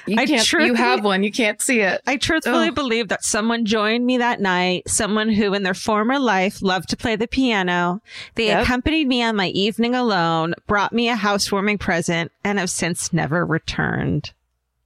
You, 0.07 0.17
I 0.19 0.25
can't, 0.25 0.51
you 0.53 0.75
have 0.75 1.05
one. 1.05 1.23
You 1.23 1.31
can't 1.31 1.61
see 1.61 1.81
it. 1.81 2.01
I 2.07 2.17
truthfully 2.17 2.69
Ugh. 2.69 2.75
believe 2.75 3.09
that 3.09 3.23
someone 3.23 3.67
joined 3.67 4.07
me 4.07 4.19
that 4.19 4.41
night, 4.41 4.89
someone 4.89 5.29
who 5.29 5.53
in 5.53 5.63
their 5.63 5.75
former 5.75 6.19
life 6.19 6.63
loved 6.63 6.89
to 6.91 6.97
play 6.97 7.17
the 7.17 7.29
piano. 7.29 8.01
They 8.35 8.47
yep. 8.47 8.63
accompanied 8.63 9.07
me 9.07 9.23
on 9.23 9.37
my 9.37 9.49
evening 9.49 9.95
alone, 9.95 10.55
brought 10.67 10.95
me 10.95 11.11
a 11.11 11.17
housewarming 11.17 11.79
present, 11.79 12.33
and 12.43 12.59
have 12.59 12.71
since 12.71 13.13
never 13.13 13.45
returned. 13.45 14.33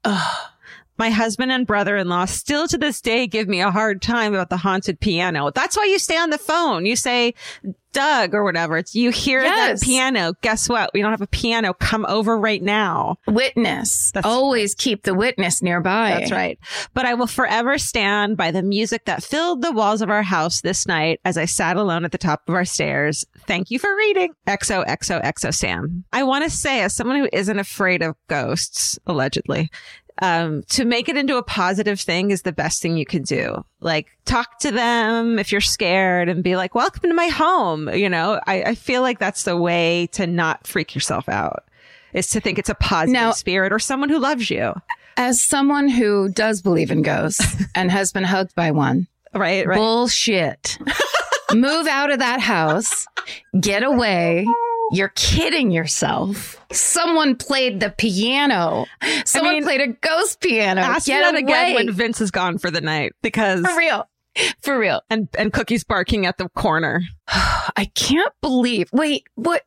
Ugh. 0.04 0.50
My 0.98 1.10
husband 1.10 1.52
and 1.52 1.66
brother-in-law 1.66 2.26
still 2.26 2.66
to 2.68 2.76
this 2.76 3.00
day 3.00 3.26
give 3.26 3.48
me 3.48 3.60
a 3.60 3.70
hard 3.70 4.02
time 4.02 4.34
about 4.34 4.50
the 4.50 4.56
haunted 4.56 5.00
piano. 5.00 5.50
That's 5.54 5.76
why 5.76 5.84
you 5.84 5.98
stay 5.98 6.16
on 6.16 6.30
the 6.30 6.38
phone. 6.38 6.86
You 6.86 6.96
say, 6.96 7.34
Doug 7.92 8.34
or 8.34 8.44
whatever. 8.44 8.76
It's 8.78 8.94
you 8.94 9.10
hear 9.10 9.40
yes. 9.40 9.80
that 9.80 9.86
piano. 9.86 10.34
Guess 10.42 10.68
what? 10.68 10.90
We 10.92 11.00
don't 11.00 11.10
have 11.10 11.22
a 11.22 11.26
piano. 11.26 11.72
Come 11.72 12.04
over 12.08 12.38
right 12.38 12.62
now. 12.62 13.16
Witness. 13.26 14.10
That's 14.12 14.26
Always 14.26 14.74
keep 14.74 15.04
the 15.04 15.14
witness 15.14 15.62
nearby. 15.62 16.10
That's 16.10 16.30
right. 16.30 16.58
But 16.94 17.06
I 17.06 17.14
will 17.14 17.26
forever 17.26 17.78
stand 17.78 18.36
by 18.36 18.50
the 18.50 18.62
music 18.62 19.04
that 19.06 19.22
filled 19.22 19.62
the 19.62 19.72
walls 19.72 20.02
of 20.02 20.10
our 20.10 20.22
house 20.22 20.60
this 20.60 20.86
night 20.86 21.20
as 21.24 21.38
I 21.38 21.46
sat 21.46 21.76
alone 21.76 22.04
at 22.04 22.12
the 22.12 22.18
top 22.18 22.42
of 22.48 22.54
our 22.54 22.64
stairs. 22.64 23.24
Thank 23.46 23.70
you 23.70 23.78
for 23.78 23.94
reading. 23.96 24.34
XOXOXO 24.46 25.54
Sam. 25.54 26.04
I 26.12 26.24
want 26.24 26.44
to 26.44 26.50
say, 26.50 26.82
as 26.82 26.94
someone 26.94 27.18
who 27.18 27.28
isn't 27.32 27.58
afraid 27.58 28.02
of 28.02 28.16
ghosts, 28.28 28.98
allegedly, 29.06 29.70
um, 30.20 30.62
to 30.70 30.84
make 30.84 31.08
it 31.08 31.16
into 31.16 31.36
a 31.36 31.42
positive 31.42 32.00
thing 32.00 32.30
is 32.30 32.42
the 32.42 32.52
best 32.52 32.82
thing 32.82 32.96
you 32.96 33.06
can 33.06 33.22
do. 33.22 33.64
Like 33.80 34.08
talk 34.24 34.58
to 34.60 34.70
them 34.70 35.38
if 35.38 35.52
you're 35.52 35.60
scared 35.60 36.28
and 36.28 36.42
be 36.42 36.56
like, 36.56 36.74
welcome 36.74 37.08
to 37.08 37.14
my 37.14 37.28
home. 37.28 37.88
You 37.88 38.08
know, 38.08 38.40
I, 38.46 38.62
I 38.62 38.74
feel 38.74 39.02
like 39.02 39.18
that's 39.18 39.44
the 39.44 39.56
way 39.56 40.08
to 40.12 40.26
not 40.26 40.66
freak 40.66 40.94
yourself 40.94 41.28
out 41.28 41.64
is 42.12 42.30
to 42.30 42.40
think 42.40 42.58
it's 42.58 42.70
a 42.70 42.74
positive 42.74 43.12
now, 43.12 43.30
spirit 43.32 43.72
or 43.72 43.78
someone 43.78 44.08
who 44.08 44.18
loves 44.18 44.50
you. 44.50 44.74
As 45.16 45.42
someone 45.42 45.88
who 45.88 46.28
does 46.28 46.62
believe 46.62 46.90
in 46.90 47.02
ghosts 47.02 47.64
and 47.74 47.90
has 47.90 48.12
been 48.12 48.24
hugged 48.24 48.54
by 48.54 48.70
one. 48.70 49.08
Right, 49.34 49.66
right. 49.66 49.76
Bullshit. 49.76 50.78
Move 51.52 51.86
out 51.86 52.10
of 52.10 52.18
that 52.18 52.40
house, 52.40 53.06
get 53.60 53.82
away 53.82 54.46
you're 54.92 55.12
kidding 55.14 55.70
yourself. 55.70 56.62
Someone 56.72 57.36
played 57.36 57.80
the 57.80 57.90
piano. 57.90 58.86
Someone 59.24 59.50
I 59.50 59.54
mean, 59.54 59.64
played 59.64 59.80
a 59.80 59.88
ghost 59.88 60.40
piano. 60.40 60.80
Ask 60.80 61.06
Get 61.06 61.20
that 61.20 61.34
away. 61.34 61.42
again 61.42 61.74
when 61.74 61.92
Vince 61.92 62.20
is 62.20 62.30
gone 62.30 62.58
for 62.58 62.70
the 62.70 62.80
night 62.80 63.12
because 63.22 63.66
for 63.66 63.76
real, 63.76 64.08
for 64.60 64.78
real. 64.78 65.02
And 65.10 65.28
and 65.38 65.52
Cookie's 65.52 65.84
barking 65.84 66.26
at 66.26 66.38
the 66.38 66.48
corner. 66.50 67.02
I 67.28 67.90
can't 67.94 68.32
believe. 68.40 68.88
Wait, 68.92 69.24
what? 69.34 69.62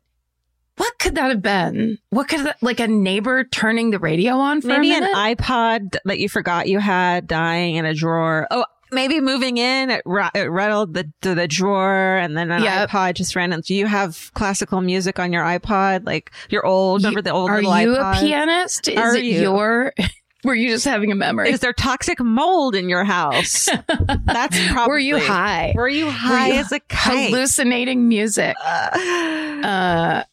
What 0.76 0.98
could 0.98 1.16
that 1.16 1.28
have 1.28 1.42
been? 1.42 1.98
What 2.08 2.28
could 2.28 2.46
that, 2.46 2.56
like 2.62 2.80
a 2.80 2.88
neighbor 2.88 3.44
turning 3.44 3.90
the 3.90 3.98
radio 3.98 4.34
on 4.34 4.62
for 4.62 4.68
maybe 4.68 4.92
an 4.94 5.04
iPod 5.04 5.96
that 6.06 6.18
you 6.18 6.30
forgot 6.30 6.66
you 6.66 6.78
had 6.78 7.26
dying 7.26 7.76
in 7.76 7.84
a 7.84 7.92
drawer? 7.92 8.48
Oh, 8.50 8.64
maybe 8.92 9.20
moving 9.20 9.56
in, 9.56 9.90
it, 9.90 10.02
it 10.06 10.50
rattled 10.50 10.94
the, 10.94 11.10
the, 11.22 11.48
drawer 11.48 12.16
and 12.16 12.36
then 12.36 12.50
an 12.50 12.62
yep. 12.62 12.88
iPod 12.88 13.14
just 13.14 13.34
ran. 13.34 13.58
Do 13.60 13.74
you 13.74 13.86
have 13.86 14.30
classical 14.34 14.80
music 14.80 15.18
on 15.18 15.32
your 15.32 15.42
iPod? 15.42 16.06
Like 16.06 16.30
your 16.50 16.64
old, 16.64 17.02
remember 17.02 17.22
the 17.22 17.32
old 17.32 17.50
Are 17.50 17.60
you 17.60 17.68
iPod? 17.68 18.18
a 18.18 18.20
pianist? 18.20 18.88
Is 18.88 18.96
Are 18.96 19.16
it 19.16 19.24
you? 19.24 19.40
your, 19.40 19.92
were 20.44 20.54
you 20.54 20.68
just 20.68 20.84
having 20.84 21.10
a 21.10 21.14
memory? 21.14 21.50
Is 21.50 21.60
there 21.60 21.72
toxic 21.72 22.20
mold 22.20 22.74
in 22.74 22.88
your 22.88 23.04
house? 23.04 23.68
That's 24.24 24.58
probably. 24.68 24.92
Were 24.92 24.98
you 24.98 25.18
high? 25.18 25.72
Were 25.74 25.88
you 25.88 26.10
high 26.10 26.48
were 26.48 26.54
you 26.54 26.60
as 26.60 26.72
a 26.72 26.80
kite? 26.80 27.30
Hallucinating 27.30 28.08
music. 28.08 28.56
Uh, 28.62 28.98
uh, 29.64 30.24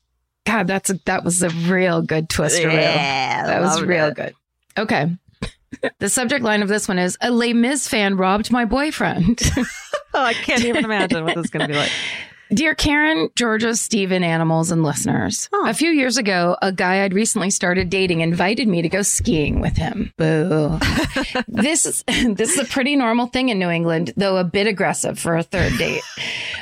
God, 0.45 0.65
that's 0.65 0.89
a, 0.89 0.95
that 1.06 1.24
was 1.24 1.43
a 1.43 1.50
real 1.50 2.02
good 2.02 2.28
twist. 2.28 2.60
Yeah, 2.60 3.45
that 3.45 3.62
was 3.62 3.84
real 3.84 4.08
it. 4.08 4.15
good. 4.15 4.34
Okay 4.78 5.15
the 5.99 6.10
subject 6.10 6.43
line 6.43 6.62
of 6.62 6.67
this 6.67 6.88
one 6.88 6.99
is 6.99 7.17
a 7.21 7.32
Les 7.32 7.53
Mis 7.53 7.88
fan 7.88 8.17
robbed 8.17 8.51
my 8.51 8.65
boyfriend. 8.65 9.41
oh, 10.13 10.23
I 10.23 10.34
can't 10.34 10.65
even 10.65 10.84
imagine 10.84 11.23
what 11.23 11.36
this 11.36 11.45
is 11.45 11.51
going 11.51 11.67
to 11.67 11.71
be 11.71 11.77
like. 11.77 11.91
Dear 12.51 12.73
Karen, 12.73 13.29
Georgia, 13.36 13.75
Steven, 13.75 14.23
animals, 14.23 14.71
and 14.71 14.82
listeners. 14.82 15.49
Oh. 15.53 15.69
A 15.69 15.73
few 15.73 15.91
years 15.91 16.17
ago, 16.17 16.58
a 16.63 16.71
guy 16.71 17.03
I'd 17.03 17.13
recently 17.13 17.51
started 17.51 17.91
dating 17.91 18.21
invited 18.21 18.67
me 18.67 18.82
to 18.82 18.89
go 18.89 19.03
skiing 19.03 19.62
with 19.62 19.77
him. 19.77 20.12
Boo. 20.17 20.79
this 21.47 21.86
is 21.86 22.03
this 22.08 22.53
is 22.53 22.60
a 22.60 22.65
pretty 22.65 22.95
normal 22.95 23.27
thing 23.27 23.49
in 23.49 23.60
New 23.60 23.69
England, 23.69 24.13
though 24.17 24.38
a 24.38 24.43
bit 24.43 24.65
aggressive 24.65 25.19
for 25.19 25.38
a 25.38 25.43
third 25.43 25.77
date. 25.77 26.01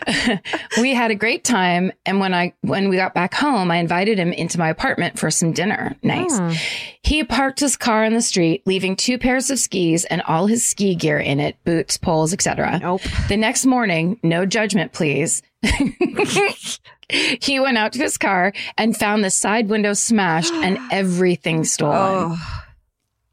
we 0.81 0.93
had 0.93 1.11
a 1.11 1.15
great 1.15 1.43
time, 1.43 1.91
and 2.05 2.19
when 2.19 2.33
I 2.33 2.53
when 2.61 2.89
we 2.89 2.95
got 2.95 3.13
back 3.13 3.33
home, 3.33 3.71
I 3.71 3.77
invited 3.77 4.17
him 4.17 4.31
into 4.31 4.57
my 4.57 4.69
apartment 4.69 5.19
for 5.19 5.29
some 5.29 5.51
dinner. 5.51 5.95
Nice. 6.03 6.37
Hmm. 6.37 6.51
He 7.03 7.23
parked 7.23 7.59
his 7.59 7.77
car 7.77 8.03
in 8.03 8.13
the 8.13 8.21
street, 8.21 8.63
leaving 8.65 8.95
two 8.95 9.17
pairs 9.17 9.49
of 9.49 9.59
skis 9.59 10.05
and 10.05 10.21
all 10.23 10.47
his 10.47 10.65
ski 10.65 10.95
gear 10.95 11.19
in 11.19 11.39
it, 11.39 11.57
boots, 11.63 11.97
poles, 11.97 12.33
etc. 12.33 12.79
Nope. 12.79 13.01
The 13.27 13.37
next 13.37 13.65
morning, 13.65 14.19
no 14.23 14.45
judgment, 14.45 14.93
please. 14.93 15.41
he 17.09 17.59
went 17.59 17.77
out 17.77 17.93
to 17.93 17.99
his 17.99 18.17
car 18.17 18.53
and 18.77 18.95
found 18.95 19.23
the 19.23 19.31
side 19.31 19.69
window 19.69 19.93
smashed 19.93 20.53
and 20.53 20.77
everything 20.91 21.63
stolen. 21.63 22.37
Oh. 22.37 22.63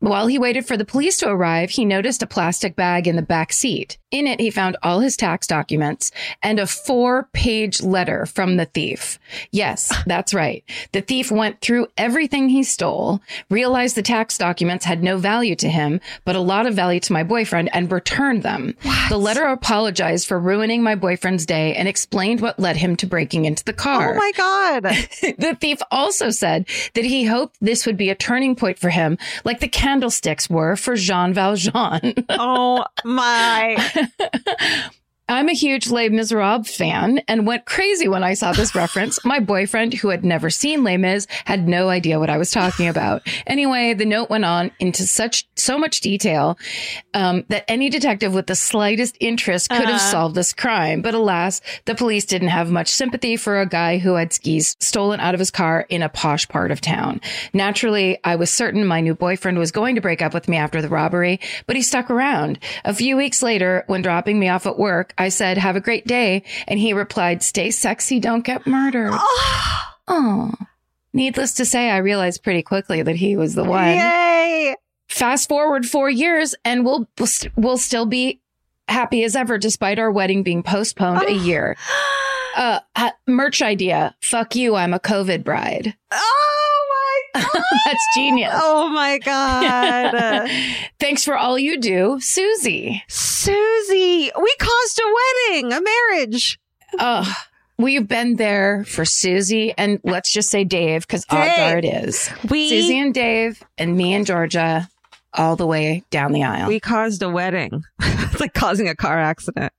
While 0.04 0.26
he 0.26 0.38
waited 0.38 0.66
for 0.66 0.76
the 0.76 0.84
police 0.84 1.16
to 1.18 1.30
arrive, 1.30 1.70
he 1.70 1.86
noticed 1.86 2.22
a 2.22 2.26
plastic 2.26 2.76
bag 2.76 3.08
in 3.08 3.16
the 3.16 3.22
back 3.22 3.54
seat. 3.54 3.96
In 4.10 4.26
it, 4.26 4.38
he 4.38 4.50
found 4.50 4.76
all 4.82 5.00
his 5.00 5.16
tax 5.16 5.46
documents 5.46 6.12
and 6.42 6.60
a 6.60 6.66
four 6.66 7.30
page 7.32 7.82
letter 7.82 8.26
from 8.26 8.56
the 8.58 8.66
thief. 8.66 9.18
Yes, 9.50 9.88
ah. 9.90 10.04
that's 10.06 10.34
right. 10.34 10.62
The 10.92 11.00
thief 11.00 11.32
went 11.32 11.62
through 11.62 11.88
everything 11.96 12.50
he 12.50 12.62
stole, 12.64 13.22
realized 13.48 13.96
the 13.96 14.02
tax 14.02 14.36
documents 14.36 14.84
had 14.84 15.02
no 15.02 15.16
value 15.16 15.56
to 15.56 15.70
him, 15.70 16.00
but 16.26 16.36
a 16.36 16.40
lot 16.40 16.66
of 16.66 16.74
value 16.74 17.00
to 17.00 17.12
my 17.12 17.24
boyfriend 17.24 17.70
and 17.72 17.90
returned 17.90 18.42
them. 18.42 18.76
The 19.08 19.18
letter 19.18 19.44
apologized 19.44 20.28
for 20.28 20.38
ruining 20.38 20.82
my 20.82 20.94
boyfriend's 20.94 21.46
day 21.46 21.74
and 21.74 21.88
explained 21.88 22.42
what 22.42 22.60
led 22.60 22.76
him 22.76 22.94
to 22.96 23.06
breaking 23.06 23.46
into 23.46 23.64
the 23.64 23.72
car. 23.72 24.14
Oh 24.14 24.18
my 24.18 24.32
God. 24.36 24.84
The 25.38 25.56
thief 25.60 25.80
also 25.90 26.30
said 26.30 26.66
that 26.94 27.04
he 27.04 27.24
hoped 27.24 27.56
this 27.60 27.86
would 27.86 27.96
be 27.96 28.10
a 28.10 28.14
turning 28.14 28.54
point 28.54 28.78
for 28.78 28.90
him, 28.90 29.18
like 29.44 29.60
the 29.60 29.68
candlesticks 29.94 30.50
were 30.50 30.74
for 30.74 30.96
Jean 30.96 31.32
Valjean. 31.32 32.14
oh 32.30 32.84
my. 33.04 33.76
I'm 35.26 35.48
a 35.48 35.54
huge 35.54 35.88
Les 35.90 36.10
Miserables 36.10 36.68
fan 36.76 37.20
and 37.28 37.46
went 37.46 37.64
crazy 37.64 38.08
when 38.08 38.22
I 38.22 38.34
saw 38.34 38.52
this 38.52 38.74
reference. 38.74 39.24
My 39.24 39.40
boyfriend, 39.40 39.94
who 39.94 40.08
had 40.10 40.22
never 40.22 40.50
seen 40.50 40.84
Les 40.84 40.98
Mis, 40.98 41.26
had 41.46 41.66
no 41.66 41.88
idea 41.88 42.18
what 42.20 42.28
I 42.28 42.36
was 42.36 42.50
talking 42.50 42.88
about. 42.88 43.22
Anyway, 43.46 43.94
the 43.94 44.04
note 44.04 44.28
went 44.28 44.44
on 44.44 44.70
into 44.80 45.06
such 45.06 45.48
so 45.56 45.78
much 45.78 46.02
detail 46.02 46.58
um, 47.14 47.44
that 47.48 47.64
any 47.68 47.88
detective 47.88 48.34
with 48.34 48.48
the 48.48 48.54
slightest 48.54 49.16
interest 49.18 49.70
could 49.70 49.78
have 49.86 49.94
Uh-huh. 49.94 50.10
solved 50.10 50.34
this 50.34 50.52
crime. 50.52 51.00
But 51.00 51.14
alas, 51.14 51.62
the 51.86 51.94
police 51.94 52.26
didn't 52.26 52.48
have 52.48 52.70
much 52.70 52.88
sympathy 52.88 53.36
for 53.38 53.60
a 53.62 53.66
guy 53.66 53.96
who 53.96 54.14
had 54.16 54.32
skis 54.34 54.76
stolen 54.80 55.20
out 55.20 55.32
of 55.32 55.38
his 55.40 55.50
car 55.50 55.86
in 55.88 56.02
a 56.02 56.10
posh 56.10 56.46
part 56.48 56.70
of 56.70 56.82
town. 56.82 57.22
Naturally, 57.54 58.18
I 58.24 58.36
was 58.36 58.50
certain 58.50 58.84
my 58.84 59.00
new 59.00 59.14
boyfriend 59.14 59.58
was 59.58 59.72
going 59.72 59.94
to 59.94 60.02
break 60.02 60.20
up 60.20 60.34
with 60.34 60.48
me 60.48 60.58
after 60.58 60.82
the 60.82 60.88
robbery, 60.90 61.40
but 61.66 61.76
he 61.76 61.82
stuck 61.82 62.10
around. 62.10 62.58
A 62.84 62.92
few 62.92 63.16
weeks 63.16 63.42
later, 63.42 63.84
when 63.86 64.02
dropping 64.02 64.38
me 64.38 64.48
off 64.50 64.66
at 64.66 64.78
work, 64.78 65.12
I 65.18 65.28
said, 65.28 65.58
have 65.58 65.76
a 65.76 65.80
great 65.80 66.06
day. 66.06 66.42
And 66.66 66.78
he 66.78 66.92
replied, 66.92 67.42
stay 67.42 67.70
sexy, 67.70 68.20
don't 68.20 68.44
get 68.44 68.66
murdered. 68.66 69.10
Oh, 69.12 69.82
oh. 70.08 70.52
needless 71.12 71.54
to 71.54 71.64
say, 71.64 71.90
I 71.90 71.98
realized 71.98 72.42
pretty 72.42 72.62
quickly 72.62 73.02
that 73.02 73.16
he 73.16 73.36
was 73.36 73.54
the 73.54 73.64
one. 73.64 73.88
Yay. 73.96 74.74
Fast 75.08 75.48
forward 75.48 75.86
four 75.86 76.10
years 76.10 76.54
and 76.64 76.84
we'll, 76.84 77.08
we'll, 77.56 77.78
still 77.78 78.06
be 78.06 78.40
happy 78.88 79.22
as 79.24 79.36
ever, 79.36 79.58
despite 79.58 79.98
our 79.98 80.10
wedding 80.10 80.42
being 80.42 80.62
postponed 80.62 81.22
a 81.22 81.26
Oh. 81.26 81.44
year. 81.44 81.76
Uh, 82.56 82.80
merch 83.26 83.62
idea. 83.62 84.14
Fuck 84.22 84.54
you. 84.56 84.74
I'm 84.76 84.94
a 84.94 85.00
COVID 85.00 85.44
bride. 85.44 85.94
Oh. 86.12 86.60
That's 87.84 88.06
genius. 88.14 88.52
Oh 88.54 88.88
my 88.88 89.18
God. 89.18 90.48
Thanks 91.00 91.24
for 91.24 91.36
all 91.36 91.58
you 91.58 91.78
do, 91.80 92.18
Susie. 92.20 93.02
Susie, 93.08 94.30
we 94.40 94.56
caused 94.58 95.00
a 95.00 95.14
wedding, 95.50 95.72
a 95.72 95.80
marriage. 95.80 96.58
Oh, 96.98 97.34
we've 97.76 98.06
been 98.06 98.36
there 98.36 98.84
for 98.84 99.04
Susie 99.04 99.74
and 99.76 99.98
let's 100.04 100.32
just 100.32 100.48
say 100.48 100.64
Dave, 100.64 101.06
because 101.06 101.24
odds 101.28 101.50
Dave. 101.56 101.74
are 101.74 101.78
it 101.78 101.84
is. 101.84 102.30
We 102.48 102.68
Susie 102.68 102.98
and 102.98 103.12
Dave 103.12 103.62
and 103.76 103.96
me 103.96 104.14
and 104.14 104.24
Georgia 104.24 104.88
all 105.32 105.56
the 105.56 105.66
way 105.66 106.04
down 106.10 106.30
the 106.32 106.44
aisle. 106.44 106.68
we 106.68 106.78
caused 106.78 107.22
a 107.22 107.28
wedding. 107.28 107.82
it's 108.00 108.40
like 108.40 108.54
causing 108.54 108.88
a 108.88 108.94
car 108.94 109.18
accident. 109.18 109.72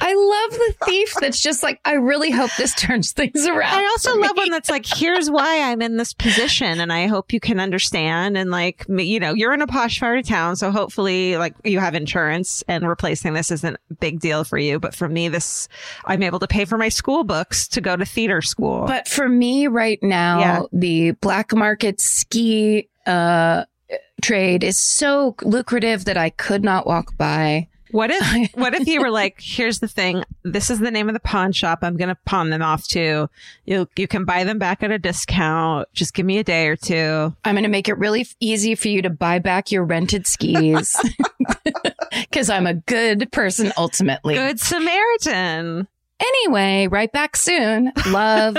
I 0.00 0.14
love 0.14 0.58
the 0.58 0.86
thief 0.86 1.14
that's 1.20 1.40
just 1.40 1.62
like, 1.62 1.80
I 1.84 1.94
really 1.94 2.30
hope 2.30 2.50
this 2.56 2.74
turns 2.74 3.12
things 3.12 3.46
around. 3.46 3.74
I 3.74 3.84
also 3.86 4.16
love 4.16 4.36
one 4.36 4.50
that's 4.50 4.70
like, 4.70 4.86
here's 4.86 5.30
why 5.30 5.62
I'm 5.70 5.82
in 5.82 5.96
this 5.96 6.12
position, 6.12 6.80
and 6.80 6.92
I 6.92 7.06
hope 7.08 7.32
you 7.32 7.40
can 7.40 7.58
understand. 7.58 8.36
And 8.38 8.50
like, 8.50 8.86
you 8.88 9.18
know, 9.18 9.34
you're 9.34 9.52
in 9.52 9.62
a 9.62 9.66
posh 9.66 9.98
part 9.98 10.18
of 10.18 10.26
town, 10.26 10.56
so 10.56 10.70
hopefully, 10.70 11.36
like, 11.36 11.54
you 11.64 11.80
have 11.80 11.94
insurance, 11.94 12.62
and 12.68 12.88
replacing 12.88 13.32
this 13.34 13.50
isn't 13.50 13.76
a 13.90 13.94
big 13.94 14.20
deal 14.20 14.44
for 14.44 14.58
you. 14.58 14.78
But 14.78 14.94
for 14.94 15.08
me, 15.08 15.28
this, 15.28 15.68
I'm 16.04 16.22
able 16.22 16.38
to 16.38 16.46
pay 16.46 16.64
for 16.64 16.78
my 16.78 16.88
school 16.88 17.24
books 17.24 17.66
to 17.68 17.80
go 17.80 17.96
to 17.96 18.04
theater 18.04 18.42
school. 18.42 18.86
But 18.86 19.08
for 19.08 19.28
me 19.28 19.66
right 19.66 19.98
now, 20.02 20.38
Yeah. 20.40 20.62
the 20.72 21.10
black 21.12 21.52
market 21.54 22.00
ski 22.00 22.88
uh, 23.06 23.64
trade 24.22 24.62
is 24.62 24.78
so 24.78 25.34
lucrative 25.42 26.04
that 26.04 26.16
I 26.16 26.30
could 26.30 26.62
not 26.62 26.86
walk 26.86 27.16
by. 27.16 27.66
What 27.92 28.10
if 28.10 28.50
what 28.54 28.74
if 28.74 28.86
you 28.86 29.00
were 29.00 29.10
like, 29.10 29.40
here's 29.40 29.80
the 29.80 29.88
thing, 29.88 30.24
this 30.42 30.70
is 30.70 30.78
the 30.78 30.90
name 30.90 31.08
of 31.08 31.14
the 31.14 31.20
pawn 31.20 31.52
shop 31.52 31.80
I'm 31.82 31.96
gonna 31.96 32.18
pawn 32.24 32.50
them 32.50 32.62
off 32.62 32.86
to. 32.88 33.28
You 33.64 33.88
you 33.96 34.08
can 34.08 34.24
buy 34.24 34.44
them 34.44 34.58
back 34.58 34.82
at 34.82 34.90
a 34.90 34.98
discount. 34.98 35.88
Just 35.92 36.14
give 36.14 36.26
me 36.26 36.38
a 36.38 36.44
day 36.44 36.68
or 36.68 36.76
two. 36.76 37.34
I'm 37.44 37.54
going 37.54 37.64
to 37.64 37.68
make 37.68 37.88
it 37.88 37.98
really 37.98 38.26
easy 38.40 38.74
for 38.74 38.88
you 38.88 39.02
to 39.02 39.10
buy 39.10 39.38
back 39.38 39.70
your 39.70 39.84
rented 39.84 40.26
skis 40.26 40.96
because 42.10 42.50
I'm 42.50 42.66
a 42.66 42.74
good 42.74 43.30
person 43.32 43.72
ultimately. 43.76 44.34
Good 44.34 44.60
Samaritan. 44.60 45.88
Anyway, 46.20 46.86
right 46.88 47.10
back 47.10 47.34
soon. 47.34 47.92
Love, 48.08 48.58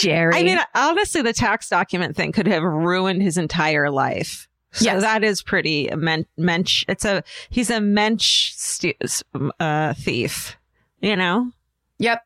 Jerry. 0.00 0.34
I 0.34 0.42
mean, 0.42 0.58
honestly, 0.74 1.20
the 1.20 1.34
tax 1.34 1.68
document 1.68 2.16
thing 2.16 2.32
could 2.32 2.46
have 2.46 2.62
ruined 2.62 3.22
his 3.22 3.36
entire 3.36 3.90
life. 3.90 4.45
So 4.76 4.84
Yes. 4.84 5.02
that 5.02 5.24
is 5.24 5.42
pretty 5.42 5.88
men- 5.96 6.26
mensch. 6.36 6.84
It's 6.88 7.04
a 7.04 7.22
he's 7.50 7.70
a 7.70 7.80
mensch 7.80 8.52
stu- 8.54 8.92
uh, 9.60 9.94
thief. 9.94 10.56
You 11.00 11.16
know, 11.16 11.50
yep. 11.98 12.22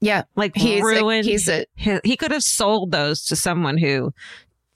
Yeah. 0.00 0.22
like 0.36 0.54
He's 0.56 0.82
a, 0.84 1.22
he's 1.22 1.48
a 1.48 1.66
he, 1.74 1.98
he 2.04 2.16
could 2.16 2.30
have 2.30 2.42
sold 2.42 2.92
those 2.92 3.24
to 3.26 3.36
someone 3.36 3.78
who 3.78 4.12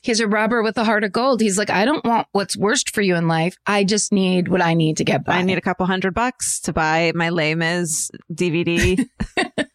he's 0.02 0.18
a 0.20 0.26
robber 0.26 0.62
with 0.62 0.76
a 0.78 0.84
heart 0.84 1.04
of 1.04 1.12
gold. 1.12 1.40
He's 1.40 1.56
like, 1.56 1.70
I 1.70 1.84
don't 1.84 2.04
want 2.04 2.26
what's 2.32 2.56
worst 2.56 2.92
for 2.94 3.02
you 3.02 3.14
in 3.14 3.28
life. 3.28 3.56
I 3.66 3.84
just 3.84 4.12
need 4.12 4.48
what 4.48 4.60
I 4.60 4.74
need 4.74 4.96
to 4.96 5.04
get 5.04 5.24
by. 5.24 5.34
I 5.36 5.42
need 5.42 5.58
a 5.58 5.62
couple 5.62 5.86
hundred 5.86 6.12
bucks 6.14 6.58
to 6.62 6.72
buy 6.72 7.12
my 7.14 7.28
Les 7.28 7.54
Mis 7.54 8.10
DVD 8.32 8.98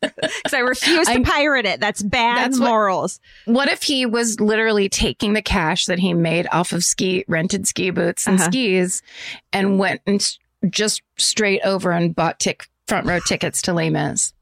because 0.52 0.54
I 0.54 0.60
refuse 0.60 1.08
to 1.08 1.22
pirate 1.24 1.66
it. 1.66 1.80
That's 1.80 2.02
bad 2.02 2.38
That's 2.52 2.60
morals. 2.60 3.20
What 3.46 3.70
if 3.70 3.84
he 3.84 4.06
was 4.06 4.40
literally 4.40 4.90
taking 4.90 5.34
the 5.34 5.42
cash 5.42 5.86
that 5.86 6.00
he 6.00 6.14
made 6.14 6.48
off 6.52 6.72
of 6.74 6.84
ski 6.84 7.24
rented 7.28 7.68
ski 7.68 7.90
boots 7.90 8.28
and 8.28 8.40
Uh-huh. 8.40 8.50
skis 8.50 9.02
and 9.54 9.80
went 9.80 10.02
and 10.08 10.22
just 10.70 11.02
straight 11.18 11.62
over 11.64 11.92
and 11.92 12.16
bought 12.16 12.40
tick 12.40 12.68
front 12.88 13.06
row 13.06 13.20
tickets 13.20 13.62
to 13.64 13.74
Les 13.74 13.90
Mis? 13.90 14.34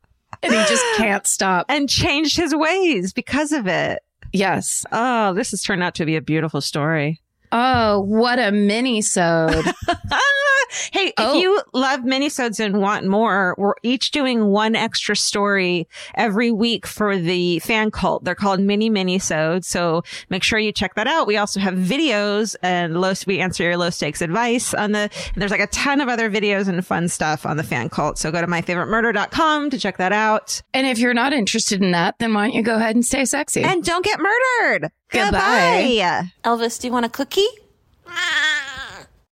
And 0.44 0.52
he 0.54 0.60
just 0.66 0.84
can't 0.98 1.26
stop. 1.28 1.66
and 1.70 1.90
changed 1.90 2.38
his 2.38 2.54
ways 2.56 3.14
because 3.14 3.52
of 3.52 3.68
it. 3.68 4.00
Yes. 4.34 4.84
Oh, 4.92 5.34
this 5.34 5.52
has 5.52 5.62
turned 5.62 5.82
out 5.84 5.96
to 5.96 6.06
be 6.06 6.16
a 6.18 6.22
beautiful 6.22 6.60
story. 6.62 7.22
Oh, 7.52 8.02
what 8.02 8.40
a 8.40 8.52
mini 8.52 9.02
sode. 9.02 9.66
hey, 10.92 11.08
if 11.08 11.14
Oh. 11.18 11.40
you 11.40 11.62
love 11.74 12.02
minisodes 12.02 12.64
and 12.64 12.80
want 12.82 13.06
more, 13.08 13.56
we're 13.58 13.76
each 13.84 14.12
doing 14.12 14.48
one 14.48 14.76
extra 14.76 15.16
story 15.16 15.88
every 16.16 16.52
week 16.52 16.86
for 16.86 17.18
the 17.18 17.60
fan 17.60 17.92
cult. 17.92 18.24
They're 18.24 18.36
called 18.36 18.60
mini 18.60 18.90
minisodes. 18.90 19.66
So 19.66 20.04
make 20.30 20.44
sure 20.44 20.60
you 20.60 20.72
check 20.72 20.96
that 20.96 21.08
out. 21.08 21.28
We 21.28 21.38
also 21.38 21.60
have 21.60 21.76
videos 21.76 22.56
and 22.62 23.00
low, 23.00 23.14
we 23.28 23.40
answer 23.40 23.64
your 23.64 23.78
low 23.78 23.90
stakes 23.90 24.22
advice 24.22 24.74
on 24.74 24.92
the, 24.92 25.00
and 25.34 25.36
there's 25.42 25.52
like 25.52 25.60
a 25.62 25.68
ton 25.68 26.02
of 26.02 26.10
other 26.10 26.30
videos 26.30 26.68
and 26.68 26.86
fun 26.86 27.08
stuff 27.08 27.46
on 27.46 27.58
the 27.58 27.64
fan 27.64 27.90
cult. 27.90 28.18
So 28.18 28.32
go 28.32 28.42
to 28.42 28.48
myfavoritemurder.com 28.48 29.70
to 29.70 29.80
check 29.80 29.98
that 29.98 30.12
out. 30.12 30.62
and 30.74 30.86
if 30.88 30.98
you're 31.00 31.14
not 31.14 31.34
interested 31.34 31.82
in 31.82 31.92
that, 31.92 32.16
then 32.20 32.34
why 32.34 32.46
don't 32.48 32.56
you 32.56 32.64
go 32.64 32.76
ahead 32.76 32.96
and 32.96 33.06
stay 33.06 33.26
sexy? 33.26 33.64
And 33.64 33.84
don't 33.84 34.04
get 34.04 34.20
murdered. 34.20 34.92
Goodbye. 35.12 35.32
Goodbye. 35.32 36.34
Elvis, 36.44 36.80
do 36.80 36.88
you 36.88 36.94
want 36.94 37.06
a 37.06 37.10
cookie? 37.10 37.48